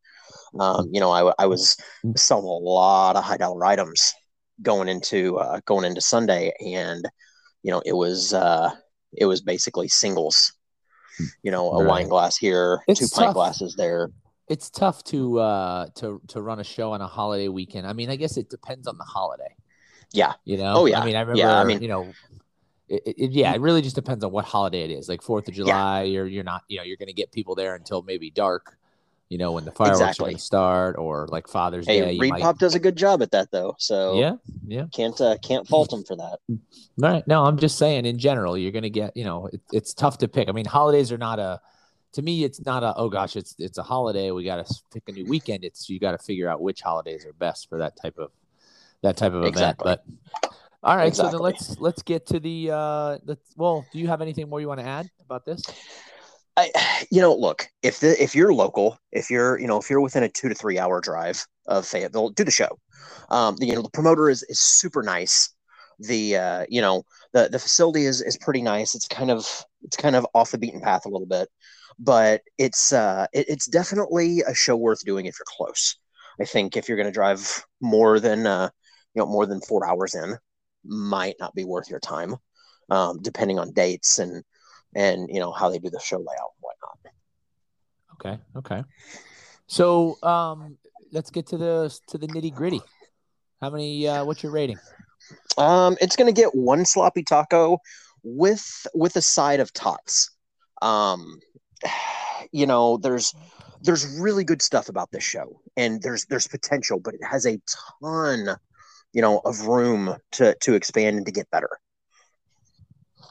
um 0.59 0.88
you 0.92 1.00
know 1.00 1.11
i, 1.11 1.32
I 1.38 1.47
was 1.47 1.76
mm-hmm. 2.04 2.16
selling 2.16 2.44
a 2.44 2.49
lot 2.49 3.16
of 3.16 3.25
high 3.25 3.37
dollar 3.37 3.64
items 3.64 4.12
going 4.62 4.88
into 4.88 5.38
uh 5.38 5.61
going 5.64 5.85
into 5.85 6.00
sunday 6.00 6.52
and 6.64 7.09
you 7.62 7.71
know 7.71 7.83
it 7.85 7.93
was 7.93 8.35
uh 8.35 8.71
it 9.12 9.26
was 9.26 9.40
basically 9.40 9.88
singles. 9.88 10.52
You 11.43 11.50
know, 11.50 11.71
a 11.73 11.79
right. 11.79 11.88
wine 11.88 12.09
glass 12.09 12.37
here, 12.37 12.83
it's 12.88 13.00
two 13.00 13.07
tough. 13.07 13.19
pint 13.19 13.35
glasses 13.35 13.75
there. 13.76 14.11
It's 14.49 14.71
tough 14.71 15.05
to 15.05 15.38
uh 15.38 15.87
to 15.97 16.21
to 16.29 16.40
run 16.40 16.61
a 16.61 16.64
show 16.64 16.93
on 16.93 17.02
a 17.02 17.07
holiday 17.07 17.49
weekend. 17.49 17.87
I 17.87 17.93
mean, 17.93 18.09
I 18.09 18.17
guess 18.17 18.37
it 18.37 18.49
depends 18.49 18.87
on 18.87 18.97
the 18.97 19.05
holiday. 19.05 19.55
Yeah. 20.12 20.33
You 20.45 20.57
know. 20.57 20.75
Oh 20.76 20.87
yeah. 20.87 21.00
I 21.00 21.05
mean, 21.05 21.17
I 21.17 21.21
remember. 21.21 21.38
Yeah, 21.38 21.61
I 21.61 21.64
mean, 21.64 21.83
you 21.83 21.88
know. 21.88 22.12
It, 22.88 23.02
it, 23.07 23.31
yeah, 23.31 23.55
it 23.55 23.61
really 23.61 23.83
just 23.83 23.95
depends 23.95 24.25
on 24.25 24.33
what 24.33 24.45
holiday 24.45 24.83
it 24.83 24.90
is. 24.90 25.09
Like 25.09 25.23
Fourth 25.23 25.47
of 25.47 25.55
July, 25.55 26.02
yeah. 26.02 26.12
you're 26.12 26.26
you're 26.26 26.43
not, 26.43 26.64
you 26.67 26.79
know, 26.79 26.83
you're 26.83 26.97
going 26.97 27.07
to 27.07 27.12
get 27.12 27.31
people 27.31 27.55
there 27.55 27.76
until 27.76 28.02
maybe 28.02 28.31
dark. 28.31 28.76
You 29.30 29.38
know, 29.38 29.52
when 29.52 29.64
the 29.64 29.70
fireworks 29.70 30.00
Exactly. 30.00 30.25
are 30.25 30.26
going 30.26 30.37
to 30.37 30.42
start, 30.42 30.99
or 30.99 31.26
like 31.28 31.49
Father's 31.49 31.87
Hey, 31.87 32.00
Day. 32.00 32.18
Reed 32.18 32.30
might- 32.32 32.42
Pop 32.42 32.58
does 32.58 32.75
a 32.75 32.80
good 32.80 32.96
job 32.96 33.22
at 33.22 33.30
that 33.30 33.50
though, 33.50 33.76
so 33.78 34.18
Yeah, 34.18 34.34
yeah. 34.66 34.87
can't 34.92 35.18
uh, 35.20 35.38
can't 35.38 35.66
fault 35.66 35.92
him 35.92 36.02
for 36.04 36.16
that. 36.16 36.38
Right. 36.99 37.26
No, 37.26 37.44
I'm 37.44 37.56
just 37.56 37.78
saying 37.78 38.04
in 38.04 38.18
general, 38.18 38.58
you're 38.58 38.72
going 38.72 38.82
to 38.82 38.90
get, 38.90 39.16
you 39.16 39.25
know, 39.25 39.46
it, 39.52 39.60
it's 39.72 39.94
tough 39.94 40.18
to 40.18 40.28
pick. 40.28 40.49
I 40.49 40.52
mean, 40.52 40.66
holidays 40.66 41.10
are 41.12 41.16
not 41.18 41.38
a, 41.38 41.60
to 42.14 42.22
me, 42.22 42.42
it's 42.42 42.66
not 42.66 42.82
a, 42.82 42.92
oh 42.96 43.08
gosh, 43.08 43.37
it's, 43.37 43.54
it's 43.60 43.78
a 43.78 43.84
holiday. 43.84 44.32
We 44.32 44.42
got 44.44 44.66
to 44.66 44.75
pick 44.92 45.08
a 45.08 45.12
new 45.12 45.25
weekend. 45.26 45.64
It's, 45.64 45.88
you 45.88 46.00
got 46.00 46.10
to 46.12 46.18
figure 46.18 46.49
out 46.49 46.60
which 46.60 46.80
holidays 46.82 47.25
are 47.25 47.32
best 47.32 47.68
for 47.68 47.78
that 47.78 47.96
type 47.96 48.18
of, 48.18 48.32
that 49.02 49.16
type 49.16 49.32
of 49.32 49.44
Exactly. 49.44 49.92
event. 49.92 50.02
But 50.42 50.52
all 50.82 50.96
right. 50.96 51.14
So 51.14 51.30
then 51.30 51.38
let's, 51.38 51.78
let's 51.78 52.02
get 52.02 52.26
to 52.26 52.40
the, 52.40 52.72
uh, 52.72 53.18
let's, 53.25 53.54
well, 53.56 53.87
do 53.92 54.00
you 54.00 54.08
have 54.08 54.20
anything 54.22 54.49
more 54.50 54.60
you 54.60 54.66
want 54.66 54.80
to 54.80 54.87
add 54.87 55.08
about 55.25 55.46
this? 55.46 55.62
I, 56.61 57.07
you 57.11 57.21
know, 57.21 57.35
look 57.35 57.69
if 57.83 58.00
the 58.00 58.23
if 58.23 58.35
you're 58.35 58.52
local, 58.52 58.99
if 59.12 59.31
you're 59.31 59.59
you 59.59 59.67
know 59.67 59.79
if 59.79 59.88
you're 59.88 60.00
within 60.00 60.23
a 60.23 60.29
two 60.29 60.49
to 60.49 60.55
three 60.55 60.79
hour 60.79 61.00
drive 61.00 61.47
of 61.67 61.87
Fayetteville, 61.87 62.31
do 62.31 62.45
the 62.45 62.50
show. 62.50 62.79
Um, 63.31 63.57
you 63.61 63.75
know, 63.75 63.83
the 63.83 63.90
promoter 63.90 64.29
is 64.29 64.43
is 64.49 64.61
super 64.61 65.02
nice. 65.02 65.55
The 66.00 66.37
uh, 66.37 66.67
you 66.69 66.81
know 66.81 67.05
the 67.33 67.49
the 67.49 67.59
facility 67.59 68.05
is 68.05 68.21
is 68.21 68.37
pretty 68.38 68.62
nice. 68.62 68.95
It's 68.95 69.09
kind 69.09 69.31
of 69.31 69.47
it's 69.83 69.97
kind 69.97 70.17
of 70.17 70.26
off 70.35 70.50
the 70.50 70.59
beaten 70.59 70.81
path 70.81 71.07
a 71.07 71.09
little 71.09 71.26
bit, 71.26 71.49
but 71.99 72.43
it's 72.59 72.93
uh 72.93 73.26
it, 73.33 73.47
it's 73.49 73.67
definitely 73.67 74.43
a 74.47 74.55
show 74.55 74.76
worth 74.76 75.05
doing 75.05 75.26
if 75.26 75.37
you're 75.38 75.47
close. 75.57 75.97
I 76.40 76.45
think 76.45 76.76
if 76.76 76.88
you're 76.88 76.97
going 76.97 77.07
to 77.07 77.12
drive 77.12 77.64
more 77.81 78.21
than 78.21 78.47
uh 78.47 78.71
you 79.14 79.21
know 79.21 79.26
more 79.26 79.47
than 79.47 79.61
four 79.61 79.87
hours 79.87 80.14
in, 80.14 80.37
might 80.85 81.37
not 81.40 81.55
be 81.55 81.64
worth 81.64 81.90
your 81.90 82.00
time, 82.00 82.37
um, 82.90 83.21
depending 83.23 83.59
on 83.59 83.73
dates 83.73 84.19
and 84.19 84.43
and 84.94 85.28
you 85.30 85.40
know 85.40 85.52
how 85.52 85.68
they 85.68 85.78
do 85.78 85.90
the 85.90 86.00
show 86.00 86.18
layout 86.18 86.52
and 86.56 86.61
whatnot. 86.61 86.99
Okay. 88.14 88.38
Okay. 88.56 88.85
So, 89.66 90.16
um, 90.23 90.76
let's 91.12 91.30
get 91.30 91.47
to 91.49 91.56
the, 91.56 91.97
to 92.09 92.18
the 92.18 92.26
nitty 92.26 92.52
gritty. 92.52 92.80
How 93.61 93.70
many, 93.70 94.09
uh, 94.09 94.25
what's 94.25 94.42
your 94.42 94.52
rating? 94.52 94.78
Um, 95.59 95.97
it's 96.00 96.16
gonna 96.16 96.32
get 96.32 96.54
one 96.54 96.85
sloppy 96.85 97.23
taco 97.23 97.78
with 98.23 98.87
with 98.94 99.16
a 99.16 99.23
side 99.23 99.61
of 99.61 99.73
tots. 99.73 100.30
Um, 100.82 101.40
you 102.52 102.66
know, 102.66 102.97
there's 102.97 103.35
there's 103.82 104.18
really 104.20 104.44
good 104.44 104.62
stuff 104.62 104.88
about 104.88 105.11
this 105.11 105.25
show, 105.25 105.61
and 105.76 106.02
there's 106.02 106.26
there's 106.26 106.49
potential, 106.49 106.99
but 106.99 107.14
it 107.14 107.25
has 107.25 107.47
a 107.47 107.61
ton, 108.02 108.56
you 109.12 109.23
know, 109.23 109.40
of 109.44 109.66
room 109.66 110.16
to 110.32 110.54
to 110.62 110.75
expand 110.75 111.16
and 111.16 111.26
to 111.26 111.32
get 111.32 111.50
better. 111.50 111.78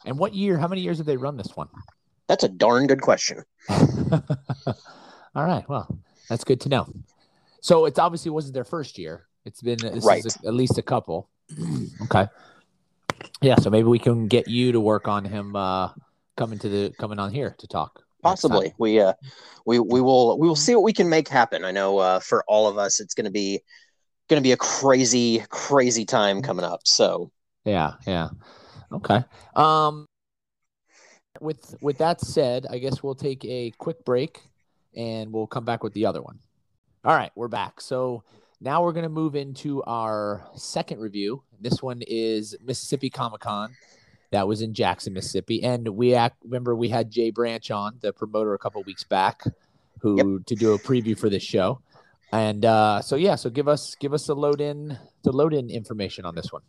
And 0.05 0.17
what 0.17 0.33
year, 0.33 0.57
how 0.57 0.67
many 0.67 0.81
years 0.81 0.97
have 0.97 1.05
they 1.05 1.17
run 1.17 1.37
this 1.37 1.55
one? 1.55 1.67
That's 2.27 2.43
a 2.43 2.49
darn 2.49 2.87
good 2.87 3.01
question. 3.01 3.43
All 3.69 5.45
right. 5.45 5.67
Well, 5.67 5.87
that's 6.29 6.43
good 6.43 6.61
to 6.61 6.69
know. 6.69 6.87
So 7.61 7.85
it's 7.85 7.99
obviously 7.99 8.31
wasn't 8.31 8.53
their 8.53 8.63
first 8.63 8.97
year. 8.97 9.25
It's 9.45 9.61
been 9.61 9.77
this 9.79 10.05
Right. 10.05 10.25
is 10.25 10.37
a- 10.43 10.47
at 10.47 10.53
least 10.53 10.77
a 10.77 10.81
couple. 10.81 11.29
okay. 12.03 12.27
Yeah. 13.41 13.55
So 13.55 13.69
maybe 13.69 13.87
we 13.87 13.99
can 13.99 14.27
get 14.27 14.47
you 14.47 14.71
to 14.71 14.79
work 14.79 15.07
on 15.07 15.25
him 15.25 15.55
uh, 15.55 15.89
coming 16.37 16.59
to 16.59 16.69
the 16.69 16.93
coming 16.99 17.19
on 17.19 17.31
here 17.31 17.55
to 17.59 17.67
talk. 17.67 18.03
Possibly, 18.21 18.73
we 18.77 18.99
uh, 18.99 19.13
we 19.65 19.79
we 19.79 20.01
will 20.01 20.37
we 20.37 20.47
will 20.47 20.55
see 20.55 20.75
what 20.75 20.83
we 20.83 20.91
can 20.93 21.09
make 21.09 21.29
happen. 21.29 21.63
I 21.63 21.71
know 21.71 21.99
uh, 21.99 22.19
for 22.19 22.43
all 22.47 22.67
of 22.67 22.77
us, 22.77 22.99
it's 22.99 23.13
gonna 23.13 23.31
be 23.31 23.61
gonna 24.29 24.41
be 24.41 24.51
a 24.51 24.57
crazy 24.57 25.43
crazy 25.49 26.05
time 26.05 26.41
coming 26.41 26.65
up. 26.65 26.81
So 26.83 27.31
Yeah. 27.63 27.93
Yeah. 28.05 28.29
Okay. 28.91 29.23
Um. 29.55 30.05
With 31.41 31.75
with 31.81 31.99
that 31.99 32.19
said, 32.21 32.65
I 32.69 32.79
guess 32.79 33.01
we'll 33.01 33.15
take 33.15 33.45
a 33.45 33.71
quick 33.77 34.03
break, 34.03 34.41
and 34.95 35.31
we'll 35.31 35.47
come 35.47 35.63
back 35.63 35.83
with 35.83 35.93
the 35.93 36.05
other 36.05 36.21
one. 36.21 36.39
All 37.05 37.15
right, 37.15 37.31
we're 37.35 37.47
back. 37.47 37.79
So 37.79 38.23
now 38.59 38.83
we're 38.83 38.91
going 38.91 39.03
to 39.03 39.09
move 39.09 39.35
into 39.35 39.81
our 39.83 40.45
second 40.55 40.99
review. 40.99 41.43
This 41.61 41.81
one 41.81 42.01
is 42.05 42.57
Mississippi 42.65 43.09
Comic 43.09 43.41
Con. 43.41 43.73
That 44.31 44.47
was 44.47 44.61
in 44.61 44.73
Jackson, 44.73 45.13
Mississippi, 45.13 45.63
and 45.63 45.87
we 45.87 46.13
act, 46.13 46.37
remember 46.43 46.75
we 46.75 46.89
had 46.89 47.09
Jay 47.09 47.31
Branch 47.31 47.71
on, 47.71 47.97
the 48.01 48.13
promoter, 48.13 48.53
a 48.53 48.59
couple 48.59 48.83
weeks 48.83 49.03
back, 49.03 49.41
who 50.01 50.39
to 50.41 50.55
do 50.55 50.73
a 50.73 50.79
preview 50.79 51.17
for 51.17 51.29
this 51.29 51.41
show. 51.41 51.81
And 52.31 52.63
uh, 52.63 53.01
so 53.01 53.15
yeah, 53.15 53.35
so 53.35 53.49
give 53.49 53.67
us 53.67 53.95
give 53.95 54.13
us 54.13 54.27
the 54.27 54.35
load 54.35 54.61
in 54.61 54.97
the 55.23 55.31
load 55.31 55.53
in 55.53 55.69
information 55.69 56.25
on 56.25 56.35
this 56.35 56.51
one. 56.51 56.61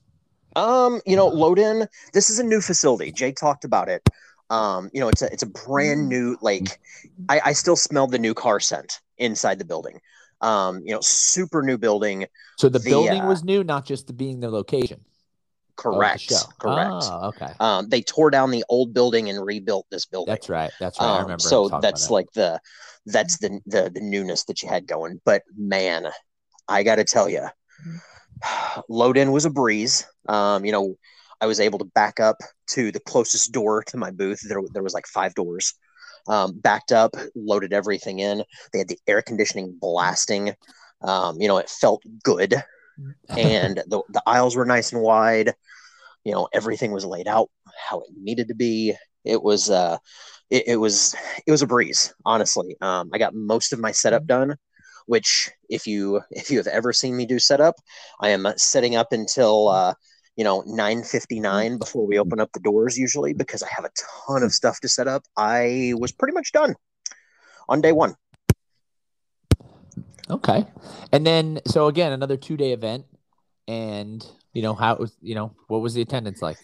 Um, 0.56 1.00
you 1.06 1.16
know, 1.16 1.28
load 1.28 1.58
in. 1.58 1.86
This 2.12 2.30
is 2.30 2.38
a 2.38 2.44
new 2.44 2.60
facility. 2.60 3.12
Jay 3.12 3.32
talked 3.32 3.64
about 3.64 3.88
it. 3.88 4.08
Um, 4.50 4.90
you 4.92 5.00
know, 5.00 5.08
it's 5.08 5.22
a 5.22 5.32
it's 5.32 5.42
a 5.42 5.46
brand 5.46 6.08
new. 6.08 6.36
Like, 6.40 6.80
I, 7.28 7.40
I 7.46 7.52
still 7.52 7.76
smell 7.76 8.06
the 8.06 8.18
new 8.18 8.34
car 8.34 8.58
scent 8.60 9.00
inside 9.18 9.58
the 9.58 9.64
building. 9.64 10.00
Um, 10.40 10.80
you 10.84 10.92
know, 10.92 11.00
super 11.02 11.62
new 11.62 11.78
building. 11.78 12.26
So 12.58 12.68
the, 12.68 12.78
The, 12.78 12.90
building 12.90 13.20
uh, 13.20 13.28
was 13.28 13.44
new, 13.44 13.62
not 13.62 13.84
just 13.84 14.06
the 14.06 14.12
being 14.12 14.40
the 14.40 14.50
location. 14.50 14.94
of 14.94 15.04
the 15.04 15.10
Correct. 15.76 16.32
Correct. 16.58 16.90
Oh, 16.92 17.28
okay. 17.28 17.52
Um, 17.60 17.88
they 17.88 18.02
tore 18.02 18.30
down 18.30 18.50
the 18.50 18.64
old 18.68 18.92
building 18.92 19.30
and 19.30 19.44
rebuilt 19.44 19.86
this 19.90 20.04
building. 20.04 20.32
That's 20.32 20.48
right. 20.48 20.70
That's 20.80 21.00
right. 21.00 21.06
I 21.06 21.16
Um, 21.16 21.22
remember. 21.22 21.42
so 21.42 21.68
that's 21.80 22.08
that. 22.08 22.12
like 22.12 22.26
the 22.34 22.60
that's 23.06 23.38
the, 23.38 23.60
the 23.66 23.90
the 23.94 24.00
newness 24.00 24.44
that 24.44 24.62
you 24.62 24.68
had 24.68 24.86
going. 24.86 25.20
But 25.24 25.42
man, 25.56 26.08
I 26.68 26.82
got 26.82 26.96
to 26.96 27.04
tell 27.04 27.28
you, 27.28 27.46
load 28.88 29.16
in 29.16 29.32
was 29.32 29.44
a 29.44 29.50
breeze. 29.50 30.06
Um, 30.28 30.64
you 30.64 30.72
know, 30.72 30.96
I 31.40 31.46
was 31.46 31.60
able 31.60 31.78
to 31.78 31.84
back 31.84 32.20
up 32.20 32.36
to 32.70 32.92
the 32.92 33.00
closest 33.00 33.52
door 33.52 33.82
to 33.84 33.96
my 33.96 34.10
booth. 34.10 34.40
There 34.46 34.60
there 34.72 34.82
was 34.82 34.94
like 34.94 35.06
five 35.06 35.34
doors. 35.34 35.74
Um, 36.28 36.58
backed 36.58 36.92
up, 36.92 37.16
loaded 37.34 37.72
everything 37.72 38.18
in. 38.18 38.44
They 38.72 38.78
had 38.78 38.88
the 38.88 38.98
air 39.06 39.22
conditioning 39.22 39.76
blasting. 39.80 40.54
Um, 41.00 41.40
you 41.40 41.48
know, 41.48 41.56
it 41.56 41.70
felt 41.70 42.02
good, 42.22 42.62
and 43.30 43.82
the 43.86 44.02
the 44.10 44.22
aisles 44.26 44.56
were 44.56 44.66
nice 44.66 44.92
and 44.92 45.02
wide. 45.02 45.54
You 46.24 46.32
know, 46.32 46.48
everything 46.52 46.92
was 46.92 47.06
laid 47.06 47.26
out 47.26 47.50
how 47.88 48.00
it 48.00 48.10
needed 48.14 48.48
to 48.48 48.54
be. 48.54 48.94
It 49.24 49.42
was 49.42 49.70
uh 49.70 49.96
it, 50.50 50.64
it 50.66 50.76
was 50.76 51.14
it 51.46 51.50
was 51.50 51.62
a 51.62 51.66
breeze 51.66 52.12
honestly 52.24 52.76
um, 52.80 53.08
i 53.12 53.18
got 53.18 53.34
most 53.34 53.72
of 53.72 53.78
my 53.78 53.92
setup 53.92 54.26
done 54.26 54.56
which 55.06 55.50
if 55.68 55.86
you 55.86 56.20
if 56.30 56.50
you 56.50 56.58
have 56.58 56.66
ever 56.66 56.92
seen 56.92 57.16
me 57.16 57.26
do 57.26 57.38
setup 57.38 57.76
i 58.20 58.28
am 58.28 58.46
setting 58.56 58.96
up 58.96 59.12
until 59.12 59.68
uh, 59.68 59.94
you 60.36 60.44
know 60.44 60.62
9.59 60.62 61.78
before 61.78 62.06
we 62.06 62.18
open 62.18 62.40
up 62.40 62.50
the 62.52 62.60
doors 62.60 62.98
usually 62.98 63.32
because 63.32 63.62
i 63.62 63.68
have 63.74 63.84
a 63.84 63.90
ton 64.26 64.42
of 64.42 64.52
stuff 64.52 64.80
to 64.80 64.88
set 64.88 65.08
up 65.08 65.24
i 65.36 65.92
was 65.96 66.12
pretty 66.12 66.34
much 66.34 66.52
done 66.52 66.74
on 67.68 67.80
day 67.80 67.92
one 67.92 68.14
Okay. 70.30 70.64
And 71.10 71.26
then, 71.26 71.58
so 71.66 71.88
again, 71.88 72.12
another 72.12 72.36
two 72.36 72.56
day 72.56 72.72
event. 72.72 73.04
And, 73.66 74.24
you 74.52 74.62
know, 74.62 74.74
how 74.74 74.94
it 74.94 75.00
was, 75.00 75.16
you 75.20 75.34
know, 75.34 75.56
what 75.66 75.80
was 75.80 75.92
the 75.92 76.02
attendance 76.02 76.40
like? 76.40 76.56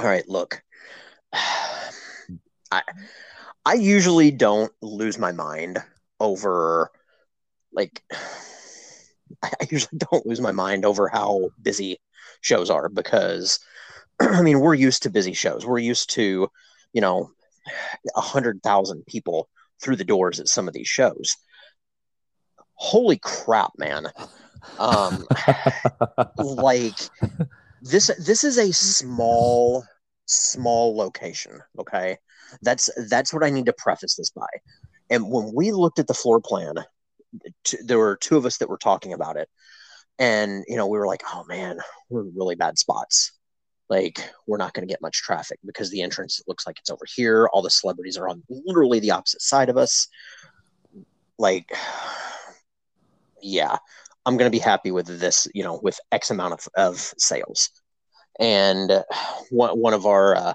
all 0.00 0.06
right 0.06 0.28
look 0.28 0.62
i 1.32 2.82
i 3.64 3.74
usually 3.74 4.30
don't 4.30 4.72
lose 4.80 5.18
my 5.18 5.32
mind 5.32 5.78
over 6.20 6.90
like 7.72 8.02
i 9.42 9.66
usually 9.70 9.98
don't 9.98 10.26
lose 10.26 10.40
my 10.40 10.52
mind 10.52 10.84
over 10.84 11.08
how 11.08 11.50
busy 11.62 11.98
shows 12.40 12.70
are 12.70 12.88
because 12.88 13.58
i 14.20 14.42
mean 14.42 14.60
we're 14.60 14.74
used 14.74 15.02
to 15.02 15.10
busy 15.10 15.32
shows. 15.32 15.66
We're 15.66 15.78
used 15.78 16.10
to 16.10 16.48
you 16.92 17.00
know 17.00 17.30
a 18.16 18.20
hundred 18.20 18.62
thousand 18.62 19.06
people 19.06 19.48
through 19.80 19.96
the 19.96 20.04
doors 20.04 20.40
at 20.40 20.48
some 20.48 20.68
of 20.68 20.74
these 20.74 20.88
shows. 20.88 21.36
Holy 22.74 23.18
crap 23.18 23.72
man. 23.78 24.08
Um 24.78 25.26
like 26.38 26.98
this 27.80 28.10
this 28.18 28.44
is 28.44 28.58
a 28.58 28.72
small 28.72 29.84
small 30.26 30.96
location 30.96 31.60
okay? 31.78 32.18
That's 32.62 32.90
that's 33.08 33.32
what 33.32 33.44
i 33.44 33.50
need 33.50 33.66
to 33.66 33.72
preface 33.72 34.16
this 34.16 34.30
by. 34.30 34.46
And 35.10 35.30
when 35.30 35.52
we 35.54 35.72
looked 35.72 35.98
at 35.98 36.06
the 36.06 36.14
floor 36.14 36.40
plan 36.40 36.74
t- 37.64 37.78
there 37.84 37.98
were 37.98 38.16
two 38.16 38.36
of 38.36 38.46
us 38.46 38.58
that 38.58 38.68
were 38.68 38.78
talking 38.78 39.12
about 39.12 39.36
it. 39.36 39.48
And 40.18 40.64
you 40.68 40.76
know 40.76 40.86
we 40.86 40.98
were 40.98 41.06
like 41.06 41.22
oh 41.32 41.44
man 41.48 41.78
we're 42.10 42.22
in 42.22 42.32
really 42.36 42.54
bad 42.54 42.78
spots. 42.78 43.32
Like 43.88 44.30
we're 44.46 44.58
not 44.58 44.72
going 44.72 44.86
to 44.86 44.92
get 44.92 45.02
much 45.02 45.22
traffic 45.22 45.58
because 45.66 45.90
the 45.90 46.02
entrance 46.02 46.40
looks 46.46 46.66
like 46.66 46.78
it's 46.78 46.90
over 46.90 47.04
here. 47.14 47.48
All 47.52 47.62
the 47.62 47.70
celebrities 47.70 48.16
are 48.16 48.28
on 48.28 48.42
literally 48.48 49.00
the 49.00 49.10
opposite 49.10 49.42
side 49.42 49.68
of 49.68 49.76
us. 49.76 50.08
Like 51.38 51.72
yeah 53.42 53.76
i'm 54.24 54.36
going 54.36 54.50
to 54.50 54.56
be 54.56 54.62
happy 54.62 54.90
with 54.90 55.06
this 55.06 55.48
you 55.52 55.62
know 55.62 55.80
with 55.82 55.98
x 56.12 56.30
amount 56.30 56.54
of, 56.54 56.68
of 56.76 57.12
sales. 57.18 57.70
And 58.40 58.90
one, 59.50 59.78
one 59.78 59.92
of 59.92 60.06
our 60.06 60.34
uh, 60.34 60.54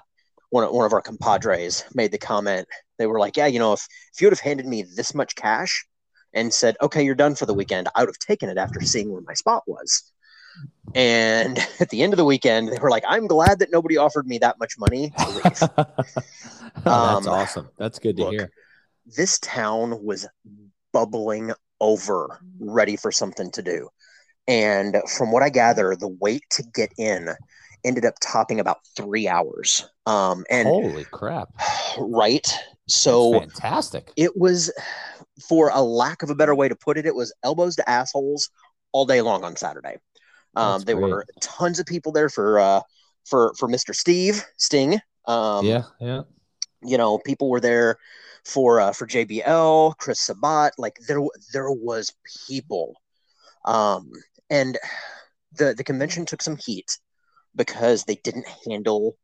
one, 0.50 0.64
one 0.74 0.84
of 0.84 0.92
our 0.92 1.00
compadres 1.00 1.84
made 1.94 2.10
the 2.10 2.18
comment. 2.18 2.66
They 2.98 3.06
were 3.06 3.20
like 3.20 3.36
yeah 3.36 3.46
you 3.46 3.60
know 3.60 3.74
if, 3.74 3.86
if 4.14 4.20
you 4.20 4.26
would 4.26 4.32
have 4.32 4.40
handed 4.40 4.66
me 4.66 4.82
this 4.82 5.14
much 5.14 5.36
cash 5.36 5.86
and 6.34 6.52
said 6.52 6.76
okay 6.80 7.02
you're 7.02 7.14
done 7.14 7.34
for 7.34 7.46
the 7.46 7.54
weekend 7.54 7.88
i 7.94 8.00
would 8.02 8.08
have 8.08 8.18
taken 8.18 8.48
it 8.48 8.58
after 8.58 8.80
seeing 8.80 9.10
where 9.10 9.22
my 9.22 9.34
spot 9.34 9.62
was 9.66 10.12
and 10.94 11.58
at 11.80 11.90
the 11.90 12.02
end 12.02 12.12
of 12.12 12.16
the 12.16 12.24
weekend 12.24 12.68
they 12.68 12.78
were 12.78 12.90
like 12.90 13.04
i'm 13.08 13.26
glad 13.26 13.58
that 13.58 13.70
nobody 13.70 13.96
offered 13.96 14.26
me 14.26 14.38
that 14.38 14.58
much 14.58 14.74
money 14.78 15.12
Oh, 15.18 15.40
that's 16.84 16.86
Um, 16.86 17.26
awesome. 17.26 17.68
That's 17.78 17.98
good 17.98 18.16
to 18.16 18.22
look, 18.24 18.34
hear. 18.34 18.50
this 19.16 19.38
town 19.40 20.02
was 20.04 20.26
bubbling 20.92 21.52
over, 21.80 22.38
ready 22.60 22.96
for 22.96 23.12
something 23.12 23.50
to 23.52 23.62
do. 23.62 23.88
And 24.46 24.96
from 25.16 25.32
what 25.32 25.42
I 25.42 25.50
gather, 25.50 25.94
the 25.96 26.08
wait 26.08 26.42
to 26.52 26.62
get 26.74 26.92
in 26.98 27.28
ended 27.84 28.04
up 28.04 28.14
topping 28.20 28.60
about 28.60 28.78
three 28.96 29.28
hours. 29.28 29.88
Um, 30.06 30.44
and 30.50 30.66
holy 30.68 31.04
crap! 31.04 31.50
Right. 31.98 32.46
So 32.86 33.32
fantastic. 33.40 34.12
it 34.16 34.36
was, 34.36 34.72
for 35.46 35.70
a 35.72 35.82
lack 35.82 36.22
of 36.22 36.30
a 36.30 36.34
better 36.34 36.54
way 36.54 36.68
to 36.68 36.76
put 36.76 36.98
it, 36.98 37.06
it 37.06 37.14
was 37.14 37.32
elbows 37.42 37.76
to 37.76 37.88
assholes 37.88 38.50
all 38.92 39.06
day 39.06 39.20
long 39.20 39.44
on 39.44 39.56
Saturday. 39.56 39.96
Um, 40.56 40.82
there 40.82 40.96
great. 40.96 41.10
were 41.10 41.26
tons 41.40 41.78
of 41.78 41.86
people 41.86 42.12
there 42.12 42.28
for 42.28 42.58
uh, 42.58 42.80
for 43.24 43.52
for 43.58 43.68
Mr. 43.68 43.94
Steve 43.94 44.44
Sting. 44.56 45.00
Um, 45.26 45.64
yeah, 45.64 45.82
yeah. 46.00 46.22
you 46.82 46.98
know, 46.98 47.18
people 47.18 47.50
were 47.50 47.60
there 47.60 47.98
for 48.44 48.80
uh, 48.80 48.92
for 48.92 49.06
JBL, 49.06 49.96
Chris 49.98 50.20
Sabat. 50.20 50.72
Like 50.78 50.96
there 51.06 51.20
there 51.52 51.70
was 51.70 52.12
people, 52.48 52.94
um, 53.64 54.10
and 54.50 54.78
the 55.52 55.74
the 55.74 55.84
convention 55.84 56.26
took 56.26 56.42
some 56.42 56.56
heat 56.56 56.98
because 57.54 58.04
they 58.04 58.16
didn't 58.16 58.46
handle 58.66 59.16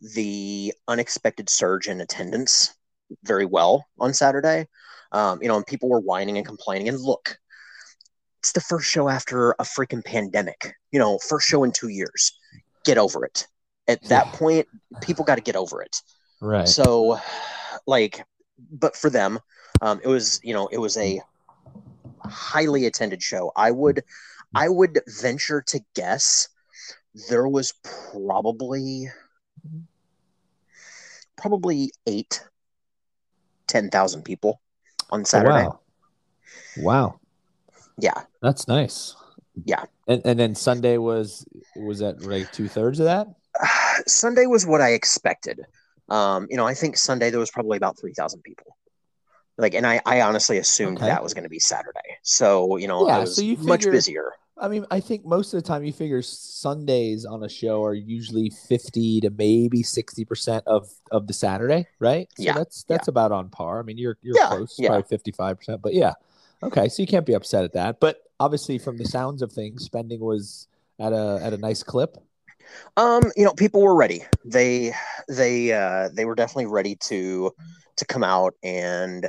the 0.00 0.72
unexpected 0.88 1.50
surge 1.50 1.88
in 1.88 2.00
attendance 2.00 2.74
very 3.24 3.44
well 3.44 3.86
on 3.98 4.14
Saturday. 4.14 4.66
Um, 5.12 5.42
you 5.42 5.48
know, 5.48 5.56
and 5.56 5.66
people 5.66 5.88
were 5.88 6.00
whining 6.00 6.36
and 6.36 6.46
complaining. 6.46 6.88
And 6.88 7.00
look, 7.00 7.36
it's 8.38 8.52
the 8.52 8.60
first 8.60 8.88
show 8.88 9.08
after 9.08 9.52
a 9.52 9.64
freaking 9.64 10.04
pandemic. 10.04 10.74
You 10.92 10.98
know, 10.98 11.18
first 11.18 11.48
show 11.48 11.64
in 11.64 11.72
two 11.72 11.88
years. 11.88 12.32
Get 12.84 12.98
over 12.98 13.24
it. 13.24 13.46
At 13.88 14.02
that 14.08 14.26
Yeah. 14.32 14.38
point, 14.38 14.68
people 15.00 15.24
got 15.24 15.34
to 15.34 15.42
get 15.42 15.56
over 15.56 15.82
it. 15.82 15.96
Right. 16.40 16.68
So, 16.68 17.18
like, 17.86 18.24
but 18.70 18.96
for 18.96 19.10
them, 19.10 19.40
um, 19.82 20.00
it 20.02 20.08
was 20.08 20.40
you 20.42 20.54
know 20.54 20.68
it 20.68 20.78
was 20.78 20.96
a 20.96 21.20
highly 22.24 22.86
attended 22.86 23.22
show. 23.22 23.52
I 23.56 23.70
would 23.70 24.04
I 24.54 24.68
would 24.68 25.00
venture 25.06 25.62
to 25.62 25.80
guess 25.94 26.48
there 27.28 27.48
was 27.48 27.72
probably 28.12 29.10
probably 31.36 31.92
eight 32.06 32.42
ten 33.70 33.88
thousand 33.90 34.22
people 34.24 34.60
on 35.10 35.20
Oh, 35.20 35.24
Saturday. 35.24 35.64
wow. 35.66 35.80
Wow. 36.76 37.20
Yeah, 37.98 38.22
That's 38.42 38.66
nice. 38.66 39.14
Yeah. 39.64 39.84
And 40.08 40.22
and 40.24 40.38
then 40.38 40.54
Sunday 40.54 40.96
was 40.98 41.44
was 41.76 41.98
that 42.00 42.20
like 42.22 42.50
two 42.52 42.68
thirds 42.68 42.98
of 43.00 43.06
that? 43.06 43.26
Sunday 44.06 44.46
was 44.46 44.66
what 44.66 44.80
I 44.80 44.92
expected. 44.92 45.60
Um, 46.08 46.46
you 46.50 46.56
know, 46.56 46.66
I 46.66 46.74
think 46.74 46.96
Sunday 46.96 47.30
there 47.30 47.38
was 47.40 47.50
probably 47.50 47.76
about 47.76 47.98
three 47.98 48.14
thousand 48.14 48.42
people. 48.42 48.76
Like, 49.58 49.74
and 49.74 49.86
I, 49.86 50.00
I 50.06 50.22
honestly 50.22 50.56
assumed 50.56 50.96
Okay. 50.96 51.06
that 51.06 51.22
was 51.22 51.34
going 51.34 51.44
to 51.44 51.50
be 51.50 51.58
Saturday. 51.58 52.16
So, 52.22 52.78
you 52.78 52.88
know, 52.88 53.06
Yeah, 53.06 53.16
I 53.16 53.20
was 53.20 53.36
so 53.36 53.42
you 53.42 53.56
much 53.58 53.84
busier. 53.90 54.32
I 54.60 54.68
mean, 54.68 54.84
I 54.90 55.00
think 55.00 55.24
most 55.24 55.54
of 55.54 55.62
the 55.62 55.66
time 55.66 55.84
you 55.84 55.92
figure 55.92 56.20
Sundays 56.22 57.24
on 57.24 57.42
a 57.42 57.48
show 57.48 57.82
are 57.82 57.94
usually 57.94 58.50
fifty 58.50 59.20
to 59.20 59.30
maybe 59.30 59.82
sixty 59.82 60.24
percent 60.24 60.64
of 60.66 60.90
of 61.10 61.26
the 61.26 61.32
Saturday, 61.32 61.86
right? 61.98 62.28
So 62.36 62.44
Yeah, 62.44 62.52
that's 62.52 62.84
that's 62.84 63.08
about 63.08 63.32
on 63.32 63.48
par. 63.48 63.80
I 63.80 63.82
mean, 63.82 63.96
you're 63.96 64.18
you're 64.22 64.36
Yeah, 64.36 64.48
close, 64.48 64.76
yeah. 64.78 64.88
probably 64.88 65.08
fifty 65.08 65.32
five 65.32 65.56
percent, 65.58 65.80
but 65.80 65.94
yeah, 65.94 66.12
okay. 66.62 66.88
So 66.88 67.02
you 67.02 67.06
can't 67.06 67.24
be 67.26 67.32
upset 67.32 67.64
at 67.64 67.72
that. 67.72 68.00
But 68.00 68.22
obviously, 68.38 68.78
from 68.78 68.98
the 68.98 69.06
sounds 69.06 69.40
of 69.40 69.50
things, 69.50 69.84
spending 69.84 70.20
was 70.20 70.68
at 70.98 71.12
a 71.12 71.40
at 71.42 71.54
a 71.54 71.56
nice 71.56 71.82
clip. 71.82 72.18
Um, 72.96 73.22
you 73.36 73.44
know, 73.44 73.54
people 73.54 73.80
were 73.80 73.94
ready. 73.94 74.24
They 74.44 74.92
they 75.28 75.72
uh 75.72 76.10
they 76.12 76.24
were 76.26 76.34
definitely 76.34 76.66
ready 76.66 76.96
to 76.96 77.52
to 77.96 78.04
come 78.04 78.22
out 78.22 78.54
and 78.62 79.28